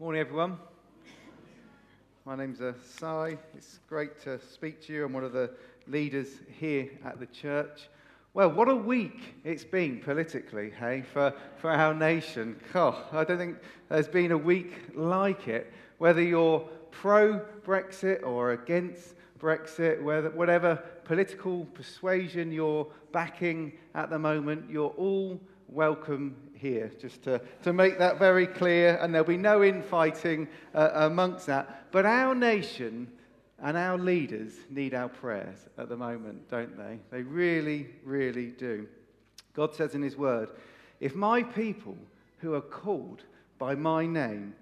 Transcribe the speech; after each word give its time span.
Morning, 0.00 0.22
everyone. 0.22 0.56
My 2.24 2.34
name's 2.34 2.62
uh, 2.62 2.72
Si. 2.80 3.36
It's 3.54 3.80
great 3.86 4.18
to 4.22 4.40
speak 4.40 4.80
to 4.86 4.94
you. 4.94 5.04
I'm 5.04 5.12
one 5.12 5.24
of 5.24 5.34
the 5.34 5.50
leaders 5.86 6.40
here 6.58 6.88
at 7.04 7.20
the 7.20 7.26
church. 7.26 7.90
Well, 8.32 8.50
what 8.50 8.70
a 8.70 8.74
week 8.74 9.34
it's 9.44 9.62
been 9.62 10.00
politically, 10.00 10.70
hey, 10.70 11.02
for, 11.02 11.34
for 11.58 11.70
our 11.70 11.92
nation. 11.92 12.58
God, 12.72 12.96
I 13.12 13.24
don't 13.24 13.36
think 13.36 13.58
there's 13.90 14.08
been 14.08 14.32
a 14.32 14.38
week 14.38 14.72
like 14.94 15.48
it. 15.48 15.70
Whether 15.98 16.22
you're 16.22 16.60
pro 16.90 17.44
Brexit 17.62 18.22
or 18.22 18.52
against 18.52 19.16
Brexit, 19.38 20.02
whether, 20.02 20.30
whatever 20.30 20.76
political 21.04 21.66
persuasion 21.74 22.50
you're 22.52 22.86
backing 23.12 23.74
at 23.94 24.08
the 24.08 24.18
moment, 24.18 24.70
you're 24.70 24.94
all 24.96 25.38
welcome 25.68 26.34
here, 26.60 26.90
just 27.00 27.22
to, 27.22 27.40
to 27.62 27.72
make 27.72 27.98
that 27.98 28.18
very 28.18 28.46
clear, 28.46 28.98
and 29.00 29.12
there'll 29.14 29.26
be 29.26 29.36
no 29.36 29.62
infighting 29.62 30.46
uh, 30.74 30.90
amongst 30.94 31.46
that. 31.46 31.90
But 31.90 32.06
our 32.06 32.34
nation 32.34 33.10
and 33.62 33.76
our 33.76 33.98
leaders 33.98 34.52
need 34.70 34.94
our 34.94 35.08
prayers 35.08 35.58
at 35.78 35.88
the 35.88 35.96
moment, 35.96 36.48
don't 36.48 36.76
they? 36.76 36.98
They 37.10 37.22
really, 37.22 37.88
really 38.04 38.46
do. 38.46 38.86
God 39.54 39.74
says 39.74 39.94
in 39.94 40.02
His 40.02 40.16
Word, 40.16 40.48
if 41.00 41.14
my 41.14 41.42
people 41.42 41.96
who 42.38 42.54
are 42.54 42.60
called 42.60 43.22
by 43.58 43.74
my 43.74 44.06
name 44.06 44.54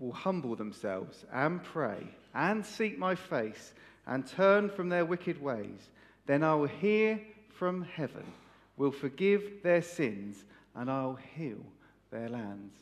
will 0.00 0.12
humble 0.12 0.56
themselves 0.56 1.24
and 1.32 1.62
pray 1.62 2.08
and 2.34 2.64
seek 2.64 2.98
my 2.98 3.14
face 3.14 3.74
and 4.06 4.26
turn 4.26 4.68
from 4.68 4.88
their 4.88 5.04
wicked 5.04 5.40
ways, 5.40 5.90
then 6.26 6.42
I 6.42 6.54
will 6.54 6.68
hear 6.68 7.20
from 7.50 7.82
heaven, 7.82 8.24
will 8.76 8.90
forgive 8.90 9.62
their 9.62 9.82
sins 9.82 10.44
and 10.74 10.90
I'll 10.90 11.18
heal 11.36 11.64
their 12.10 12.28
lands. 12.28 12.74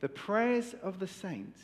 The 0.00 0.08
prayers 0.08 0.74
of 0.82 0.98
the 0.98 1.06
saints 1.06 1.60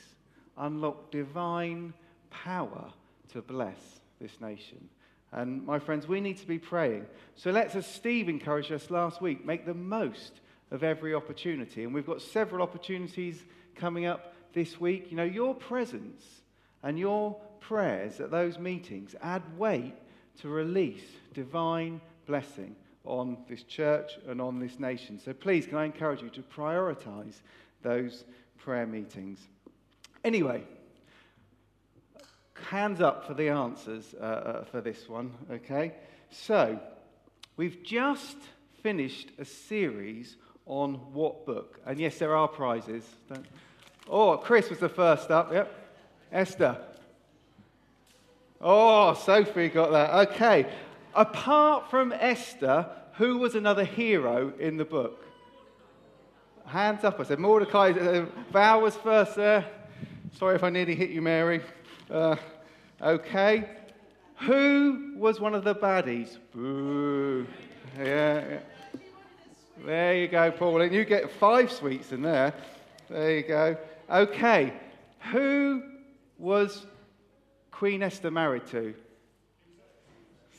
unlock 0.56 1.10
divine 1.10 1.95
power 2.30 2.92
to 3.33 3.42
bless 3.42 3.78
this 4.20 4.41
nation. 4.41 4.88
And 5.33 5.64
my 5.64 5.78
friends, 5.78 6.06
we 6.06 6.20
need 6.20 6.38
to 6.38 6.47
be 6.47 6.58
praying. 6.58 7.06
So 7.36 7.50
let's, 7.50 7.75
as 7.75 7.86
Steve 7.86 8.28
encouraged 8.28 8.70
us 8.70 8.91
last 8.91 9.22
week, 9.22 9.44
make 9.44 9.64
the 9.64 9.75
most 9.75 10.41
of 10.70 10.83
every 10.83 11.14
opportunity. 11.14 11.84
And 11.84 11.94
we've 11.94 12.06
got 12.06 12.20
several 12.20 12.62
opportunities 12.62 13.42
coming 13.75 14.06
up 14.06 14.34
this 14.53 14.78
week. 14.78 15.10
You 15.10 15.16
know, 15.16 15.25
your 15.25 15.55
presence 15.55 16.25
and 16.83 16.98
your 16.98 17.36
prayers 17.60 18.20
at 18.20 18.30
those 18.30 18.58
meetings 18.58 19.14
add 19.22 19.42
weight 19.58 19.94
to 20.41 20.48
release 20.48 21.05
divine 21.33 22.00
blessing 22.27 22.77
on 23.05 23.39
this 23.48 23.62
church 23.64 24.12
and 24.28 24.41
on 24.41 24.58
this 24.58 24.78
nation. 24.78 25.19
So 25.19 25.33
please, 25.33 25.67
can 25.67 25.78
I 25.78 25.84
encourage 25.84 26.22
you 26.22 26.31
to 26.31 26.42
prioritize 26.42 27.41
those 27.83 28.25
prayer 28.59 28.86
meetings? 28.86 29.41
Anyway, 30.25 30.62
hands 32.55 33.00
up 33.00 33.27
for 33.27 33.34
the 33.34 33.48
answers 33.48 34.14
uh, 34.20 34.25
uh, 34.25 34.64
for 34.64 34.81
this 34.81 35.09
one, 35.09 35.33
okay? 35.50 35.92
So, 36.31 36.78
we've 37.56 37.83
just 37.83 38.36
finished 38.83 39.31
a 39.39 39.44
series 39.44 40.37
on 40.66 40.94
what 41.12 41.44
book? 41.44 41.81
And 41.84 41.98
yes, 41.98 42.19
there 42.19 42.37
are 42.37 42.48
prizes. 42.48 43.05
Oh, 44.09 44.37
Chris 44.37 44.70
was 44.70 44.78
the 44.78 44.89
first 44.89 45.31
up, 45.31 45.53
yep. 45.53 45.72
Esther. 46.31 46.78
Oh, 48.61 49.14
Sophie 49.14 49.69
got 49.69 49.91
that. 49.91 50.28
Okay. 50.28 50.66
Apart 51.14 51.91
from 51.91 52.12
Esther, 52.12 52.86
who 53.14 53.38
was 53.38 53.55
another 53.55 53.84
hero 53.84 54.52
in 54.58 54.77
the 54.77 54.84
book? 54.84 55.24
Hands 56.66 57.02
up. 57.04 57.20
I 57.20 57.24
said 57.24 57.38
Mordecai. 57.38 57.91
Uh, 57.91 58.27
Val 58.50 58.80
was 58.80 58.96
first 58.96 59.36
there. 59.36 59.66
Sorry 60.38 60.54
if 60.54 60.64
I 60.64 60.70
nearly 60.70 60.94
hit 60.94 61.10
you, 61.10 61.20
Mary. 61.20 61.60
Uh, 62.10 62.36
okay. 63.00 63.69
Who 64.41 65.14
was 65.16 65.38
one 65.41 65.54
of 65.54 65.64
the 65.64 65.74
baddies? 65.74 66.38
Boo. 66.54 67.47
Yeah, 67.98 68.04
yeah. 68.04 68.58
There 69.84 70.16
you 70.16 70.28
go, 70.28 70.50
Paul. 70.50 70.81
And 70.81 70.94
you 70.94 71.04
get 71.04 71.31
five 71.32 71.70
sweets 71.70 72.12
in 72.12 72.22
there. 72.22 72.54
There 73.10 73.37
you 73.37 73.42
go. 73.42 73.76
Okay. 74.10 74.72
Who 75.32 75.82
was 76.38 76.87
Queen 77.70 78.03
Esther 78.03 78.31
married 78.31 78.66
to? 78.69 78.94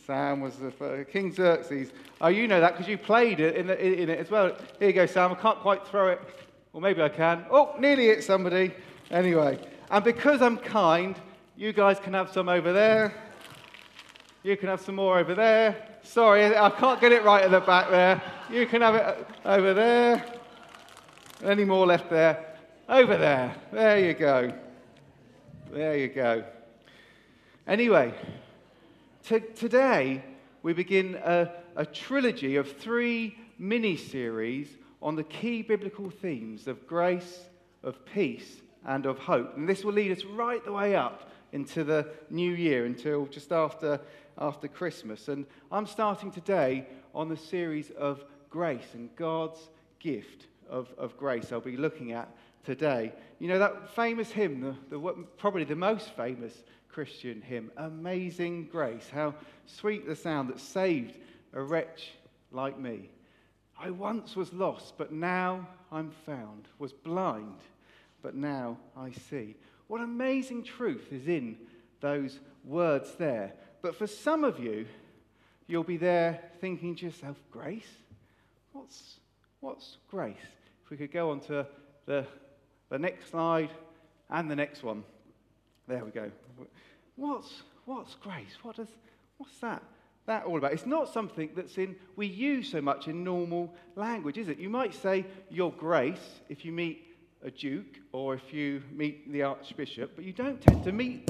Sam 0.06 0.41
was 0.41 0.58
the 0.58 0.68
uh, 0.84 1.03
King 1.06 1.31
Xerxes. 1.31 1.91
Oh, 2.19 2.28
you 2.28 2.47
know 2.47 2.59
that 2.59 2.74
because 2.74 2.88
you 2.88 2.97
played 2.97 3.40
it 3.40 3.56
in, 3.56 3.68
the, 3.68 3.81
in, 3.81 4.09
it 4.09 4.19
as 4.19 4.30
well. 4.30 4.56
Here 4.80 4.90
you 4.90 4.94
go, 4.94 5.06
Sam. 5.06 5.31
I 5.31 5.36
can't 5.36 5.59
quite 5.59 5.88
throw 5.88 6.09
it. 6.09 6.19
Well, 6.74 6.81
maybe 6.81 7.02
I 7.02 7.09
can. 7.09 7.46
Oh, 7.50 7.75
nearly 7.80 8.08
hit 8.08 8.24
somebody. 8.24 8.74
Anyway. 9.12 9.59
And 9.90 10.03
because 10.03 10.41
I'm 10.41 10.58
kind, 10.58 11.16
you 11.56 11.72
guys 11.72 12.00
can 12.00 12.14
have 12.14 12.31
some 12.31 12.50
over 12.50 12.74
there. 12.74 13.14
You 14.44 14.58
can 14.58 14.68
have 14.68 14.81
some 14.81 14.96
more 14.96 15.19
over 15.19 15.36
there. 15.36 15.88
Sorry, 16.03 16.46
I 16.58 16.70
can't 16.72 17.00
get 17.00 17.14
it 17.14 17.24
right 17.24 17.44
at 17.44 17.52
the 17.52 17.62
back 17.62 17.90
there. 17.90 18.22
You 18.50 18.66
can 18.68 18.81
have 18.81 18.96
it 18.96 19.03
uh, 19.46 19.50
over 19.50 19.74
there. 19.74 20.25
Any 21.44 21.64
more 21.64 21.85
left 21.85 22.09
there? 22.09 22.58
Over 22.90 23.16
there. 23.16 23.56
There 23.72 24.06
you 24.06 24.14
go. 24.14 24.53
There 25.72 25.97
you 25.97 26.09
go. 26.09 26.44
Anyway, 27.68 28.14
T- 29.23 29.39
today, 29.56 30.22
we 30.63 30.73
begin 30.73 31.16
a, 31.23 31.50
a 31.78 31.85
trilogy 31.85 32.57
of 32.57 32.69
three 32.69 33.38
mini 33.57 33.95
series 33.95 34.67
on 35.01 35.16
the 35.16 35.23
key 35.23 35.61
biblical 35.61 36.09
themes 36.09 36.67
of 36.67 36.85
grace, 36.85 37.39
of 37.84 38.03
peace, 38.06 38.61
and 38.85 39.06
of 39.06 39.19
hope. 39.19 39.56
And 39.56 39.67
this 39.67 39.85
will 39.85 39.94
lead 39.94 40.11
us 40.11 40.25
right 40.25 40.61
the 40.66 40.73
way 40.73 40.94
up 40.94 41.31
into 41.53 41.85
the 41.85 42.09
new 42.29 42.51
year, 42.51 42.84
until 42.84 43.25
just 43.28 43.53
after, 43.53 44.01
after 44.38 44.67
Christmas. 44.67 45.29
And 45.29 45.45
I'm 45.72 45.85
starting 45.85 46.29
today 46.29 46.85
on 47.16 47.29
the 47.29 47.38
series 47.38 47.91
of 47.91 48.25
grace 48.50 48.94
and 48.94 49.09
God's 49.16 49.69
gift 50.00 50.47
of, 50.69 50.94
of 50.97 51.16
grace 51.16 51.53
I'll 51.53 51.61
be 51.61 51.78
looking 51.78 52.11
at 52.11 52.28
today. 52.66 53.13
You 53.40 53.47
know, 53.47 53.59
that 53.59 53.95
famous 53.95 54.31
hymn, 54.31 54.59
the, 54.90 54.97
the, 54.97 55.13
probably 55.38 55.63
the 55.63 55.78
most 55.78 56.09
famous 56.09 56.63
Christian 56.93 57.41
hymn, 57.41 57.71
Amazing 57.75 58.67
Grace. 58.67 59.09
How 59.11 59.33
sweet 59.65 60.05
the 60.05 60.15
sound 60.15 60.49
that 60.49 60.59
saved 60.59 61.17
a 61.51 61.61
wretch 61.61 62.11
like 62.51 62.79
me. 62.79 63.09
I 63.79 63.89
once 63.89 64.35
was 64.35 64.53
lost, 64.53 64.93
but 64.97 65.11
now 65.11 65.67
I'm 65.91 66.11
found, 66.25 66.67
was 66.77 66.93
blind, 66.93 67.57
but 68.21 68.35
now 68.35 68.77
I 68.95 69.11
see. 69.11 69.55
What 69.87 70.01
amazing 70.01 70.63
truth 70.63 71.11
is 71.11 71.27
in 71.27 71.57
those 71.99 72.39
words 72.63 73.15
there. 73.15 73.53
But 73.81 73.95
for 73.95 74.07
some 74.07 74.43
of 74.43 74.59
you, 74.59 74.85
you'll 75.67 75.83
be 75.83 75.97
there 75.97 76.43
thinking 76.61 76.95
to 76.97 77.05
yourself, 77.05 77.37
grace? 77.51 77.89
What's, 78.71 79.15
what's 79.61 79.97
grace? 80.07 80.37
If 80.83 80.91
we 80.91 80.97
could 80.97 81.11
go 81.11 81.31
on 81.31 81.39
to 81.41 81.65
the, 82.05 82.27
the 82.89 82.99
next 82.99 83.31
slide 83.31 83.71
and 84.29 84.49
the 84.49 84.55
next 84.55 84.83
one. 84.83 85.03
There 85.88 86.03
we 86.03 86.11
go. 86.11 86.31
What's, 87.16 87.63
what's 87.85 88.16
grace? 88.16 88.57
What 88.61 88.77
does, 88.77 88.88
what's 89.38 89.57
that, 89.59 89.83
that 90.25 90.45
all 90.45 90.57
about? 90.57 90.73
It's 90.73 90.85
not 90.85 91.13
something 91.13 91.49
that's 91.55 91.77
in, 91.77 91.95
we 92.16 92.27
use 92.27 92.71
so 92.71 92.81
much 92.81 93.07
in 93.07 93.23
normal 93.23 93.73
language, 93.95 94.38
is 94.38 94.47
it? 94.47 94.57
You 94.57 94.69
might 94.69 94.93
say 94.93 95.25
your 95.49 95.72
grace 95.72 96.41
if 96.49 96.63
you 96.63 96.72
meet 96.72 97.05
a 97.43 97.51
duke 97.51 97.99
or 98.13 98.33
if 98.33 98.53
you 98.53 98.81
meet 98.91 99.31
the 99.31 99.43
archbishop, 99.43 100.13
but 100.16 100.23
you 100.23 100.33
don't 100.33 100.61
tend 100.61 100.83
to 100.85 100.91
meet 100.91 101.29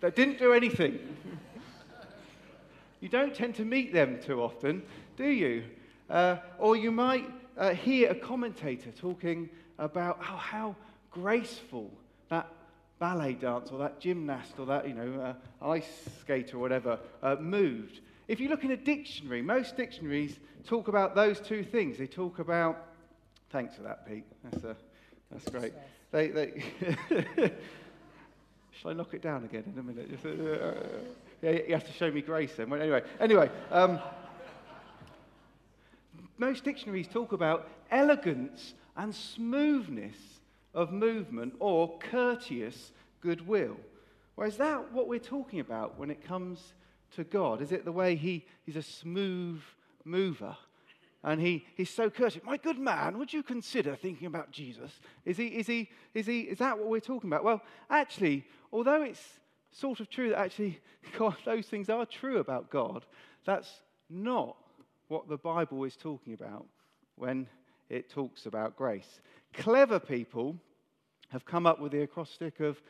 that 0.00 0.14
didn't 0.14 0.38
do 0.38 0.52
anything. 0.52 0.98
you 3.00 3.08
don't 3.08 3.34
tend 3.34 3.54
to 3.56 3.64
meet 3.64 3.92
them 3.92 4.18
too 4.24 4.42
often, 4.42 4.82
do 5.16 5.26
you? 5.26 5.64
Uh, 6.08 6.36
or 6.58 6.76
you 6.76 6.92
might 6.92 7.28
uh, 7.56 7.70
hear 7.72 8.10
a 8.10 8.14
commentator 8.14 8.90
talking 8.92 9.48
about 9.78 10.18
oh, 10.20 10.36
how 10.36 10.76
graceful 11.16 11.90
that 12.28 12.46
ballet 12.98 13.32
dance 13.32 13.70
or 13.70 13.78
that 13.78 14.00
gymnast 14.00 14.52
or 14.58 14.66
that, 14.66 14.86
you 14.86 14.94
know, 14.94 15.20
uh, 15.62 15.66
ice 15.66 15.88
skater 16.20 16.56
or 16.56 16.60
whatever 16.60 16.98
uh, 17.22 17.36
moved. 17.40 18.00
If 18.28 18.40
you 18.40 18.48
look 18.48 18.64
in 18.64 18.70
a 18.72 18.76
dictionary, 18.76 19.42
most 19.42 19.76
dictionaries 19.76 20.38
talk 20.66 20.88
about 20.88 21.14
those 21.14 21.40
two 21.40 21.64
things. 21.64 21.98
They 21.98 22.06
talk 22.06 22.38
about, 22.38 22.86
thanks 23.50 23.74
for 23.74 23.82
that, 23.82 24.06
Pete. 24.06 24.24
That's, 24.44 24.64
uh, 24.64 24.74
that's 25.30 25.48
great. 25.48 25.72
They, 26.12 26.28
they 26.28 26.62
Shall 28.72 28.90
I 28.90 28.94
knock 28.94 29.14
it 29.14 29.22
down 29.22 29.44
again 29.44 29.64
in 29.72 29.78
a 29.78 29.82
minute? 29.82 30.18
Uh, 30.24 30.74
yeah, 31.40 31.62
you 31.66 31.72
have 31.72 31.86
to 31.86 31.92
show 31.92 32.10
me 32.10 32.20
grace 32.20 32.54
then. 32.56 32.68
Well, 32.68 32.80
anyway, 32.80 33.02
anyway 33.20 33.50
um, 33.70 33.98
most 36.36 36.64
dictionaries 36.64 37.08
talk 37.08 37.32
about 37.32 37.68
elegance 37.90 38.74
and 38.96 39.14
smoothness 39.14 40.16
of 40.76 40.92
movement 40.92 41.54
or 41.58 41.98
courteous 41.98 42.92
goodwill. 43.20 43.76
Well, 44.36 44.46
is 44.46 44.58
that 44.58 44.92
what 44.92 45.08
we're 45.08 45.18
talking 45.18 45.58
about 45.58 45.98
when 45.98 46.10
it 46.10 46.22
comes 46.22 46.74
to 47.16 47.24
God? 47.24 47.60
Is 47.60 47.72
it 47.72 47.84
the 47.84 47.92
way 47.92 48.14
he, 48.14 48.46
He's 48.64 48.76
a 48.76 48.82
smooth 48.82 49.60
mover? 50.04 50.56
and 51.24 51.40
he, 51.40 51.66
he's 51.74 51.90
so 51.90 52.08
courteous. 52.08 52.44
My 52.44 52.56
good 52.56 52.78
man, 52.78 53.18
would 53.18 53.32
you 53.32 53.42
consider 53.42 53.96
thinking 53.96 54.28
about 54.28 54.52
Jesus? 54.52 54.92
Is, 55.24 55.36
he, 55.36 55.48
is, 55.48 55.66
he, 55.66 55.90
is, 56.14 56.24
he, 56.24 56.42
is 56.42 56.58
that 56.58 56.78
what 56.78 56.86
we're 56.86 57.00
talking 57.00 57.28
about? 57.28 57.42
Well, 57.42 57.62
actually, 57.90 58.44
although 58.72 59.02
it's 59.02 59.40
sort 59.72 59.98
of 59.98 60.08
true 60.08 60.28
that 60.28 60.38
actually 60.38 60.80
God, 61.18 61.34
those 61.44 61.66
things 61.66 61.90
are 61.90 62.06
true 62.06 62.38
about 62.38 62.70
God, 62.70 63.04
that's 63.44 63.82
not 64.08 64.56
what 65.08 65.28
the 65.28 65.36
Bible 65.36 65.82
is 65.82 65.96
talking 65.96 66.32
about 66.32 66.64
when 67.16 67.48
it 67.88 68.10
talks 68.10 68.46
about 68.46 68.76
grace. 68.76 69.20
Clever 69.52 69.98
people 69.98 70.56
have 71.30 71.44
come 71.44 71.66
up 71.66 71.80
with 71.80 71.92
the 71.92 72.02
acrostic 72.02 72.60
of 72.60 72.80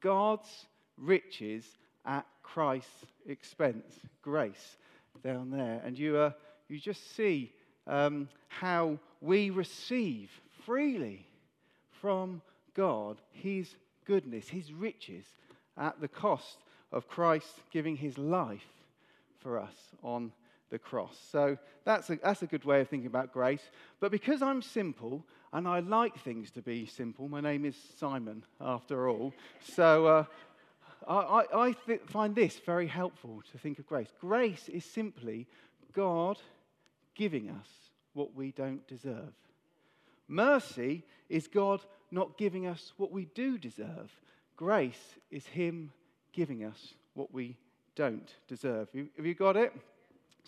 God's 0.00 0.66
riches 0.96 1.64
at 2.04 2.26
Christ's 2.42 3.06
expense. 3.26 3.94
Grace 4.22 4.76
down 5.22 5.50
there. 5.50 5.80
And 5.84 5.98
you, 5.98 6.16
uh, 6.16 6.32
you 6.68 6.78
just 6.78 7.14
see 7.14 7.52
um, 7.86 8.28
how 8.48 8.98
we 9.20 9.50
receive 9.50 10.30
freely 10.64 11.26
from 12.00 12.42
God 12.74 13.20
his 13.30 13.74
goodness, 14.04 14.48
his 14.48 14.72
riches, 14.72 15.24
at 15.76 16.00
the 16.00 16.08
cost 16.08 16.58
of 16.90 17.08
Christ 17.08 17.60
giving 17.70 17.96
his 17.96 18.18
life 18.18 18.60
for 19.38 19.58
us 19.58 19.74
on 20.02 20.32
the 20.72 20.78
cross. 20.78 21.16
So 21.30 21.56
that's 21.84 22.10
a, 22.10 22.16
that's 22.16 22.42
a 22.42 22.46
good 22.46 22.64
way 22.64 22.80
of 22.80 22.88
thinking 22.88 23.06
about 23.06 23.32
grace. 23.32 23.62
But 24.00 24.10
because 24.10 24.42
I'm 24.42 24.62
simple 24.62 25.24
and 25.52 25.68
I 25.68 25.80
like 25.80 26.18
things 26.18 26.50
to 26.52 26.62
be 26.62 26.86
simple, 26.86 27.28
my 27.28 27.40
name 27.40 27.64
is 27.64 27.76
Simon 27.98 28.42
after 28.60 29.08
all. 29.08 29.32
So 29.74 30.06
uh, 30.06 30.24
I, 31.06 31.44
I 31.54 31.72
th- 31.86 32.00
find 32.06 32.34
this 32.34 32.58
very 32.58 32.88
helpful 32.88 33.42
to 33.52 33.58
think 33.58 33.78
of 33.78 33.86
grace. 33.86 34.08
Grace 34.18 34.68
is 34.68 34.84
simply 34.84 35.46
God 35.92 36.38
giving 37.14 37.50
us 37.50 37.68
what 38.14 38.34
we 38.34 38.50
don't 38.52 38.86
deserve. 38.88 39.34
Mercy 40.26 41.04
is 41.28 41.48
God 41.48 41.84
not 42.10 42.38
giving 42.38 42.66
us 42.66 42.94
what 42.96 43.12
we 43.12 43.26
do 43.34 43.58
deserve. 43.58 44.10
Grace 44.56 45.16
is 45.30 45.44
Him 45.46 45.92
giving 46.32 46.64
us 46.64 46.94
what 47.12 47.32
we 47.32 47.58
don't 47.94 48.32
deserve. 48.48 48.88
Have 49.16 49.26
you 49.26 49.34
got 49.34 49.58
it? 49.58 49.74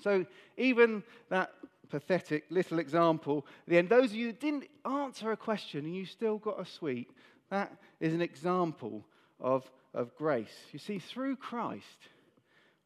So, 0.02 0.26
even 0.56 1.02
that 1.30 1.52
pathetic 1.88 2.44
little 2.50 2.78
example, 2.78 3.46
at 3.66 3.70
the 3.70 3.78
end, 3.78 3.88
those 3.88 4.10
of 4.10 4.16
you 4.16 4.26
who 4.26 4.32
didn't 4.32 4.68
answer 4.84 5.32
a 5.32 5.36
question 5.36 5.84
and 5.84 5.94
you 5.94 6.06
still 6.06 6.38
got 6.38 6.60
a 6.60 6.66
sweet, 6.66 7.10
that 7.50 7.76
is 8.00 8.12
an 8.12 8.22
example 8.22 9.04
of, 9.40 9.70
of 9.92 10.14
grace. 10.16 10.54
You 10.72 10.78
see, 10.78 10.98
through 10.98 11.36
Christ, 11.36 11.84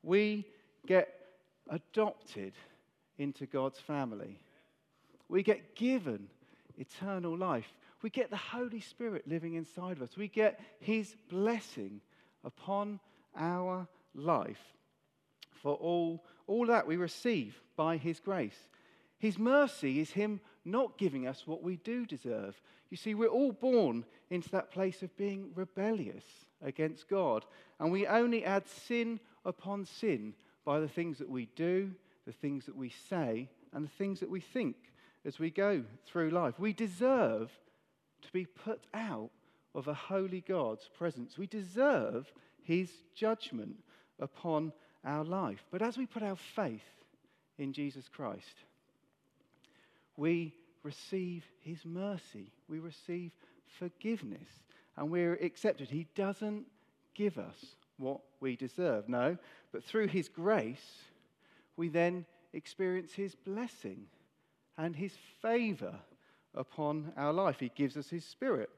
we 0.02 0.46
get 0.86 1.08
adopted 1.68 2.52
into 3.18 3.46
God's 3.46 3.78
family. 3.78 4.38
We 5.28 5.42
get 5.42 5.74
given 5.74 6.28
eternal 6.76 7.36
life. 7.36 7.66
We 8.02 8.10
get 8.10 8.30
the 8.30 8.36
Holy 8.36 8.80
Spirit 8.80 9.26
living 9.26 9.54
inside 9.54 9.96
of 9.96 10.02
us. 10.02 10.16
We 10.16 10.28
get 10.28 10.60
His 10.80 11.16
blessing 11.28 12.00
upon 12.44 13.00
our 13.36 13.88
life 14.14 14.62
for 15.62 15.74
all, 15.74 16.24
all 16.48 16.66
that 16.66 16.86
we 16.86 16.96
receive 16.96 17.60
by 17.76 17.96
His 17.96 18.18
grace. 18.18 18.68
His 19.18 19.38
mercy 19.38 20.00
is 20.00 20.10
Him 20.10 20.40
not 20.64 20.98
giving 20.98 21.26
us 21.26 21.46
what 21.46 21.62
we 21.62 21.76
do 21.76 22.04
deserve. 22.04 22.60
You 22.90 22.96
see, 22.96 23.14
we're 23.14 23.28
all 23.28 23.52
born 23.52 24.04
into 24.30 24.50
that 24.50 24.70
place 24.70 25.02
of 25.02 25.16
being 25.16 25.50
rebellious 25.54 26.24
against 26.62 27.08
God, 27.08 27.44
and 27.78 27.92
we 27.92 28.06
only 28.06 28.44
add 28.44 28.66
sin 28.68 29.20
upon 29.44 29.84
sin 29.84 30.34
by 30.64 30.80
the 30.80 30.88
things 30.88 31.18
that 31.18 31.28
we 31.28 31.46
do, 31.56 31.92
the 32.26 32.32
things 32.32 32.66
that 32.66 32.76
we 32.76 32.90
say, 33.08 33.48
and 33.72 33.84
the 33.84 33.90
things 33.90 34.20
that 34.20 34.30
we 34.30 34.40
think 34.40 34.76
as 35.24 35.38
we 35.38 35.50
go 35.50 35.84
through 36.06 36.30
life. 36.30 36.58
We 36.58 36.72
deserve 36.72 37.50
to 38.22 38.32
be 38.32 38.46
put 38.46 38.84
out 38.94 39.30
of 39.74 39.88
a 39.88 39.94
holy 39.94 40.40
God's 40.40 40.88
presence. 40.88 41.38
We 41.38 41.46
deserve 41.46 42.32
his 42.62 42.90
judgment 43.14 43.76
upon 44.18 44.72
our 45.04 45.24
life. 45.24 45.64
But 45.70 45.82
as 45.82 45.96
we 45.96 46.06
put 46.06 46.22
our 46.22 46.36
faith 46.36 46.82
in 47.58 47.72
Jesus 47.72 48.08
Christ, 48.08 48.64
we 50.16 50.54
receive 50.82 51.44
his 51.60 51.84
mercy, 51.84 52.52
we 52.68 52.78
receive 52.78 53.32
forgiveness, 53.78 54.48
and 54.96 55.10
we're 55.10 55.34
accepted. 55.34 55.90
He 55.90 56.06
doesn't 56.14 56.66
give 57.14 57.38
us 57.38 57.76
what 57.98 58.20
we 58.40 58.56
deserve, 58.56 59.08
no, 59.08 59.36
but 59.72 59.84
through 59.84 60.08
his 60.08 60.28
grace, 60.28 61.02
we 61.76 61.88
then 61.88 62.24
experience 62.52 63.12
his 63.12 63.34
blessing 63.34 64.06
and 64.76 64.94
his 64.94 65.12
favor 65.42 65.94
upon 66.54 67.12
our 67.16 67.32
life. 67.32 67.60
He 67.60 67.70
gives 67.74 67.96
us 67.96 68.08
his 68.08 68.24
spirit. 68.24 68.70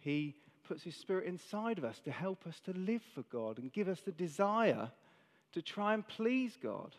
He 0.00 0.36
puts 0.66 0.82
his 0.82 0.96
spirit 0.96 1.26
inside 1.26 1.78
of 1.78 1.84
us 1.84 2.00
to 2.00 2.10
help 2.10 2.46
us 2.46 2.60
to 2.60 2.72
live 2.72 3.02
for 3.14 3.22
God 3.22 3.58
and 3.58 3.72
give 3.72 3.88
us 3.88 4.00
the 4.00 4.12
desire 4.12 4.90
to 5.56 5.62
try 5.62 5.94
and 5.94 6.06
please 6.06 6.58
God 6.62 6.94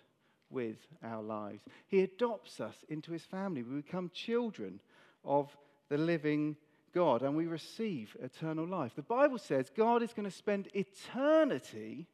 with 0.49 0.77
our 1.03 1.21
lives. 1.21 1.61
He 1.85 2.01
adopts 2.01 2.59
us 2.59 2.73
into 2.89 3.11
his 3.11 3.21
family. 3.21 3.61
We 3.61 3.75
become 3.75 4.09
children 4.11 4.79
of 5.23 5.55
the 5.89 5.97
living 5.99 6.55
God 6.91 7.21
and 7.21 7.37
we 7.37 7.45
receive 7.45 8.17
eternal 8.19 8.65
life. 8.65 8.95
The 8.95 9.03
Bible 9.03 9.37
says 9.37 9.69
God 9.69 10.01
is 10.01 10.11
going 10.11 10.27
to 10.27 10.35
spend 10.35 10.69
eternity, 10.73 12.07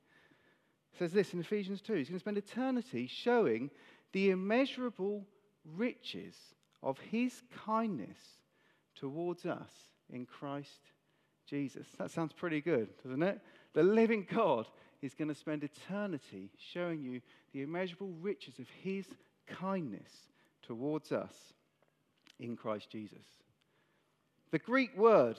says 1.00 1.14
this 1.14 1.34
in 1.34 1.40
Ephesians 1.40 1.80
2, 1.80 1.94
he's 1.94 2.10
going 2.10 2.20
to 2.20 2.24
spend 2.24 2.38
eternity 2.38 3.08
showing 3.08 3.70
the 4.12 4.32
immeasurable 4.32 5.26
riches 5.78 6.36
of 6.82 7.00
his 7.00 7.42
kindness 7.66 8.18
towards 8.96 9.46
us 9.46 9.72
in 10.10 10.26
Christ 10.26 10.92
Jesus. 11.48 11.88
That 11.98 12.12
sounds 12.12 12.34
pretty 12.34 12.60
good, 12.60 12.90
doesn't 13.02 13.24
it? 13.24 13.40
The 13.74 13.84
living 13.84 14.28
God 14.30 14.68
is 15.04 15.14
going 15.14 15.28
to 15.28 15.36
spend 15.36 15.64
eternity 15.64 16.50
showing 16.72 17.02
you 17.02 17.20
the 17.52 17.62
immeasurable 17.62 18.14
riches 18.22 18.58
of 18.58 18.68
his 18.82 19.06
kindness 19.48 20.10
towards 20.66 21.12
us 21.12 21.34
in 22.40 22.56
Christ 22.56 22.90
Jesus. 22.90 23.26
The 24.52 24.60
Greek 24.60 24.98
word 24.98 25.38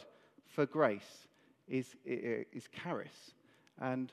for 0.54 0.66
grace 0.66 1.26
is, 1.66 1.96
is 2.04 2.68
charis. 2.82 3.32
And 3.80 4.12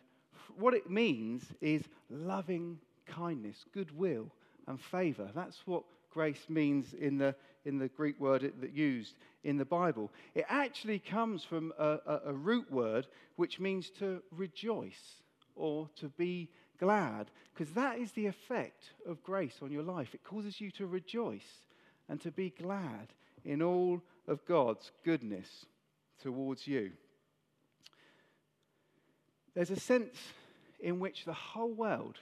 what 0.57 0.73
it 0.73 0.89
means 0.89 1.43
is 1.59 1.83
loving 2.09 2.79
kindness, 3.05 3.65
goodwill, 3.73 4.31
and 4.67 4.79
favor. 4.79 5.29
That's 5.35 5.57
what 5.65 5.83
grace 6.11 6.45
means 6.47 6.93
in 6.93 7.17
the, 7.17 7.35
in 7.65 7.77
the 7.77 7.89
Greek 7.89 8.19
word 8.21 8.53
that 8.61 8.73
used 8.73 9.15
in 9.43 9.57
the 9.57 9.65
Bible. 9.65 10.11
It 10.33 10.45
actually 10.47 10.99
comes 10.99 11.43
from 11.43 11.73
a, 11.77 11.99
a, 12.05 12.21
a 12.27 12.33
root 12.33 12.71
word 12.71 13.07
which 13.35 13.59
means 13.59 13.89
to 13.99 14.21
rejoice 14.31 15.21
or 15.55 15.89
to 15.97 16.09
be 16.09 16.49
glad, 16.79 17.29
because 17.53 17.73
that 17.73 17.99
is 17.99 18.11
the 18.13 18.25
effect 18.25 18.91
of 19.07 19.23
grace 19.23 19.59
on 19.61 19.71
your 19.71 19.83
life. 19.83 20.13
It 20.13 20.23
causes 20.23 20.59
you 20.59 20.71
to 20.71 20.87
rejoice 20.87 21.67
and 22.09 22.19
to 22.21 22.31
be 22.31 22.49
glad 22.49 23.13
in 23.45 23.61
all 23.61 24.01
of 24.27 24.45
God's 24.45 24.91
goodness 25.03 25.65
towards 26.21 26.67
you. 26.67 26.91
There's 29.53 29.71
a 29.71 29.79
sense 29.79 30.17
in 30.79 30.99
which 30.99 31.25
the 31.25 31.33
whole 31.33 31.73
world 31.73 32.17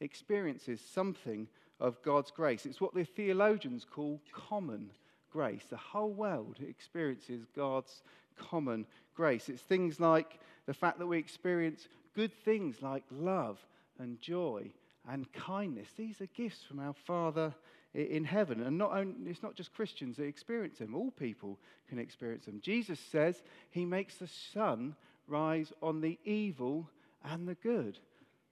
experiences 0.00 0.80
something 0.80 1.48
of 1.80 2.02
God's 2.02 2.30
grace. 2.30 2.66
It's 2.66 2.80
what 2.80 2.94
the 2.94 3.04
theologians 3.04 3.86
call 3.88 4.20
common 4.32 4.90
grace. 5.30 5.64
The 5.68 5.76
whole 5.76 6.12
world 6.12 6.56
experiences 6.66 7.46
God's 7.54 8.02
common 8.38 8.86
grace. 9.14 9.48
It's 9.48 9.62
things 9.62 9.98
like 9.98 10.38
the 10.66 10.74
fact 10.74 10.98
that 10.98 11.06
we 11.06 11.18
experience 11.18 11.88
good 12.16 12.32
things 12.44 12.82
like 12.82 13.04
love 13.10 13.64
and 14.00 14.20
joy 14.20 14.72
and 15.08 15.32
kindness. 15.32 15.88
These 15.96 16.20
are 16.20 16.26
gifts 16.26 16.64
from 16.64 16.80
our 16.80 16.94
Father 17.06 17.54
in 17.94 18.24
heaven. 18.24 18.62
And 18.62 18.76
not 18.76 18.90
only, 18.90 19.30
it's 19.30 19.42
not 19.42 19.54
just 19.54 19.72
Christians 19.72 20.16
that 20.16 20.24
experience 20.24 20.78
them, 20.78 20.96
all 20.96 21.12
people 21.12 21.60
can 21.88 22.00
experience 22.00 22.46
them. 22.46 22.60
Jesus 22.60 22.98
says 22.98 23.44
he 23.70 23.84
makes 23.84 24.16
the 24.16 24.26
sun 24.26 24.96
rise 25.28 25.72
on 25.80 26.00
the 26.00 26.18
evil 26.24 26.90
and 27.24 27.46
the 27.46 27.54
good 27.54 28.00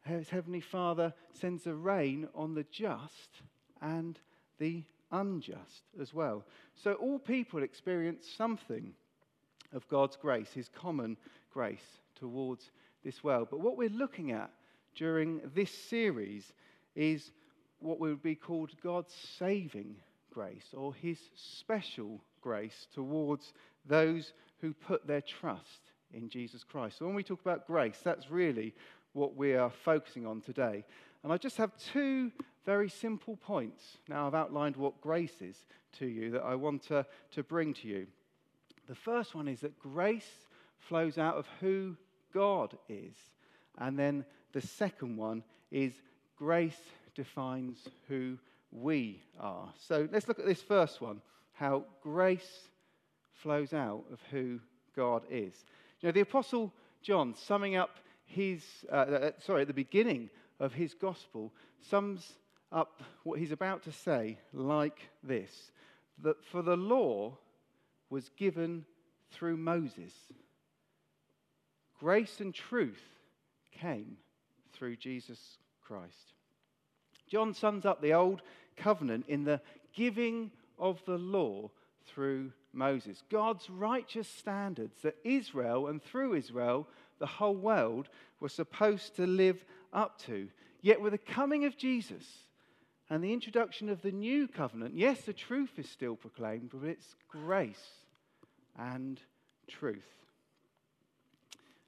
his 0.07 0.29
heavenly 0.29 0.61
Father 0.61 1.13
sends 1.33 1.67
a 1.67 1.75
rain 1.75 2.29
on 2.35 2.55
the 2.55 2.65
just 2.71 3.43
and 3.81 4.19
the 4.59 4.85
unjust 5.11 5.85
as 6.01 6.13
well. 6.13 6.45
So 6.75 6.95
all 6.95 7.19
people 7.19 7.63
experience 7.63 8.27
something 8.37 8.93
of 9.73 9.89
God's 9.89 10.17
grace, 10.17 10.53
his 10.53 10.69
common 10.69 11.17
grace 11.53 12.01
towards 12.15 12.71
this 13.05 13.23
world. 13.23 13.49
But 13.51 13.61
what 13.61 13.77
we're 13.77 13.89
looking 13.89 14.33
at 14.33 14.51
during 14.95 15.41
this 15.55 15.71
series 15.71 16.53
is 16.95 17.31
what 17.81 18.01
would 18.01 18.23
be 18.23 18.35
called 18.35 18.71
God's 18.83 19.15
saving 19.39 19.97
grace 20.33 20.67
or 20.77 20.95
his 20.95 21.19
special 21.37 22.21
grace 22.41 22.87
towards 22.95 23.53
those 23.87 24.33
who 24.61 24.73
put 24.73 25.07
their 25.07 25.21
trust 25.21 25.91
in 26.13 26.29
Jesus 26.29 26.65
Christ. 26.65 26.99
So 26.99 27.07
when 27.07 27.15
we 27.15 27.23
talk 27.23 27.41
about 27.41 27.67
grace, 27.67 27.99
that's 28.03 28.31
really 28.31 28.75
what 29.13 29.37
we 29.37 29.55
are 29.55 29.71
focusing 29.85 30.27
on 30.27 30.41
today. 30.41 30.85
And 31.23 31.33
I 31.33 31.37
just 31.37 31.57
have 31.57 31.73
two 31.93 32.31
very 32.65 32.89
simple 32.89 33.37
points. 33.37 33.99
Now, 34.09 34.27
I've 34.27 34.35
outlined 34.35 34.77
what 34.77 35.01
grace 35.01 35.41
is 35.41 35.57
to 35.99 36.07
you 36.07 36.31
that 36.33 36.43
I 36.43 36.55
want 36.55 36.83
to, 36.89 37.07
to 37.33 37.43
bring 37.43 37.75
to 37.75 37.89
you. 37.89 38.07
The 38.89 38.95
first 38.95 39.35
one 39.35 39.49
is 39.49 39.61
that 39.61 39.79
grace 39.79 40.31
flows 40.79 41.17
out 41.19 41.37
of 41.37 41.47
who 41.61 41.97
God 42.35 42.77
is. 42.89 43.15
And 43.79 43.99
then 43.99 44.25
the 44.53 44.61
second 44.61 45.17
one 45.17 45.43
is 45.71 45.95
grace 46.37 46.81
defines 47.15 47.79
who 48.09 48.37
we 48.71 49.23
are. 49.41 49.73
So 49.79 50.09
let's 50.13 50.29
look 50.29 50.39
at 50.39 50.47
this 50.47 50.61
first 50.61 51.01
one 51.01 51.23
how 51.53 51.85
grace 52.03 52.69
flows 53.33 53.73
out 53.73 54.05
of 54.13 54.21
who 54.31 54.59
God 54.97 55.23
is. 55.31 55.65
You 56.01 56.09
know, 56.09 56.13
the 56.13 56.21
Apostle 56.21 56.73
John, 57.01 57.35
summing 57.35 57.77
up 57.77 57.99
his, 58.27 58.65
uh, 58.91 58.95
uh, 58.95 59.31
sorry, 59.39 59.63
at 59.63 59.69
the 59.69 59.75
beginning 59.75 60.31
of 60.59 60.73
his 60.73 60.95
gospel, 60.95 61.53
sums 61.81 62.33
up 62.73 63.03
what 63.23 63.39
he's 63.39 63.53
about 63.53 63.83
to 63.85 63.93
say 63.93 64.39
like 64.53 65.09
this 65.23 65.71
that 66.23 66.45
for 66.45 66.63
the 66.63 66.77
law 66.77 67.37
was 68.11 68.31
given 68.37 68.85
through 69.31 69.57
Moses, 69.57 70.13
grace 72.05 72.41
and 72.41 72.53
truth 72.53 73.01
came 73.73 74.19
through 74.75 74.95
Jesus 74.95 75.57
Christ. 75.81 76.35
John 77.31 77.55
sums 77.55 77.87
up 77.87 78.03
the 78.03 78.13
old 78.13 78.43
covenant 78.77 79.25
in 79.27 79.45
the 79.45 79.59
giving 79.95 80.51
of 80.79 81.03
the 81.07 81.17
law 81.17 81.71
through 82.07 82.53
Moses. 82.75 83.23
God's 83.33 83.71
righteous 83.71 84.29
standards 84.29 85.01
that 85.01 85.17
Israel 85.25 85.87
and 85.87 86.03
through 86.03 86.35
Israel, 86.35 86.87
the 87.21 87.27
whole 87.27 87.57
world, 87.57 88.11
were 88.39 88.51
supposed 88.51 89.17
to 89.17 89.27
live 89.27 89.65
up 89.95 90.19
to. 90.27 90.49
Yet, 90.83 91.01
with 91.01 91.13
the 91.13 91.33
coming 91.33 91.65
of 91.65 91.79
Jesus 91.79 92.27
and 93.09 93.25
the 93.25 93.33
introduction 93.33 93.89
of 93.89 94.03
the 94.03 94.13
new 94.13 94.47
covenant, 94.47 94.95
yes, 94.95 95.23
the 95.23 95.33
truth 95.33 95.79
is 95.79 95.89
still 95.89 96.17
proclaimed, 96.17 96.69
but 96.71 96.87
it's 96.87 97.17
grace 97.31 98.03
and 98.79 99.19
truth. 99.69 100.24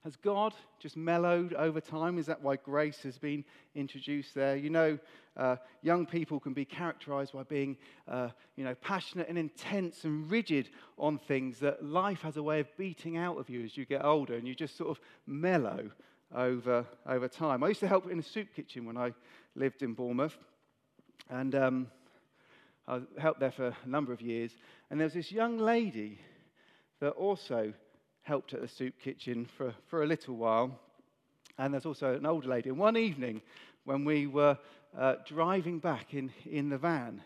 Has 0.06 0.14
God 0.14 0.54
just 0.78 0.96
mellowed 0.96 1.52
over 1.54 1.80
time? 1.80 2.16
Is 2.16 2.26
that 2.26 2.40
why 2.40 2.54
grace 2.54 3.02
has 3.02 3.18
been 3.18 3.44
introduced 3.74 4.36
there? 4.36 4.54
You 4.54 4.70
know, 4.70 5.00
uh, 5.36 5.56
young 5.82 6.06
people 6.06 6.38
can 6.38 6.52
be 6.52 6.64
characterized 6.64 7.32
by 7.32 7.42
being, 7.42 7.76
uh, 8.06 8.28
you 8.54 8.62
know, 8.62 8.76
passionate 8.76 9.28
and 9.28 9.36
intense 9.36 10.04
and 10.04 10.30
rigid 10.30 10.68
on 10.96 11.18
things 11.18 11.58
that 11.58 11.84
life 11.84 12.20
has 12.20 12.36
a 12.36 12.42
way 12.44 12.60
of 12.60 12.68
beating 12.76 13.16
out 13.16 13.36
of 13.36 13.50
you 13.50 13.64
as 13.64 13.76
you 13.76 13.84
get 13.84 14.04
older, 14.04 14.34
and 14.34 14.46
you 14.46 14.54
just 14.54 14.76
sort 14.76 14.90
of 14.90 15.00
mellow 15.26 15.90
over, 16.32 16.86
over 17.08 17.26
time. 17.26 17.64
I 17.64 17.68
used 17.68 17.80
to 17.80 17.88
help 17.88 18.08
in 18.08 18.20
a 18.20 18.22
soup 18.22 18.54
kitchen 18.54 18.86
when 18.86 18.96
I 18.96 19.12
lived 19.56 19.82
in 19.82 19.94
Bournemouth, 19.94 20.38
and 21.30 21.52
um, 21.56 21.88
I 22.86 23.00
helped 23.18 23.40
there 23.40 23.50
for 23.50 23.74
a 23.84 23.88
number 23.88 24.12
of 24.12 24.22
years. 24.22 24.52
And 24.88 25.00
there 25.00 25.06
was 25.06 25.14
this 25.14 25.32
young 25.32 25.58
lady 25.58 26.20
that 27.00 27.10
also 27.10 27.72
helped 28.26 28.52
at 28.54 28.60
the 28.60 28.66
soup 28.66 28.94
kitchen 29.00 29.46
for, 29.56 29.72
for 29.86 30.02
a 30.02 30.06
little 30.06 30.34
while. 30.34 30.76
And 31.58 31.72
there's 31.72 31.86
also 31.86 32.14
an 32.14 32.26
older 32.26 32.48
lady. 32.48 32.68
And 32.70 32.78
one 32.78 32.96
evening, 32.96 33.40
when 33.84 34.04
we 34.04 34.26
were 34.26 34.58
uh, 34.98 35.14
driving 35.24 35.78
back 35.78 36.12
in, 36.12 36.32
in 36.44 36.68
the 36.68 36.76
van, 36.76 37.22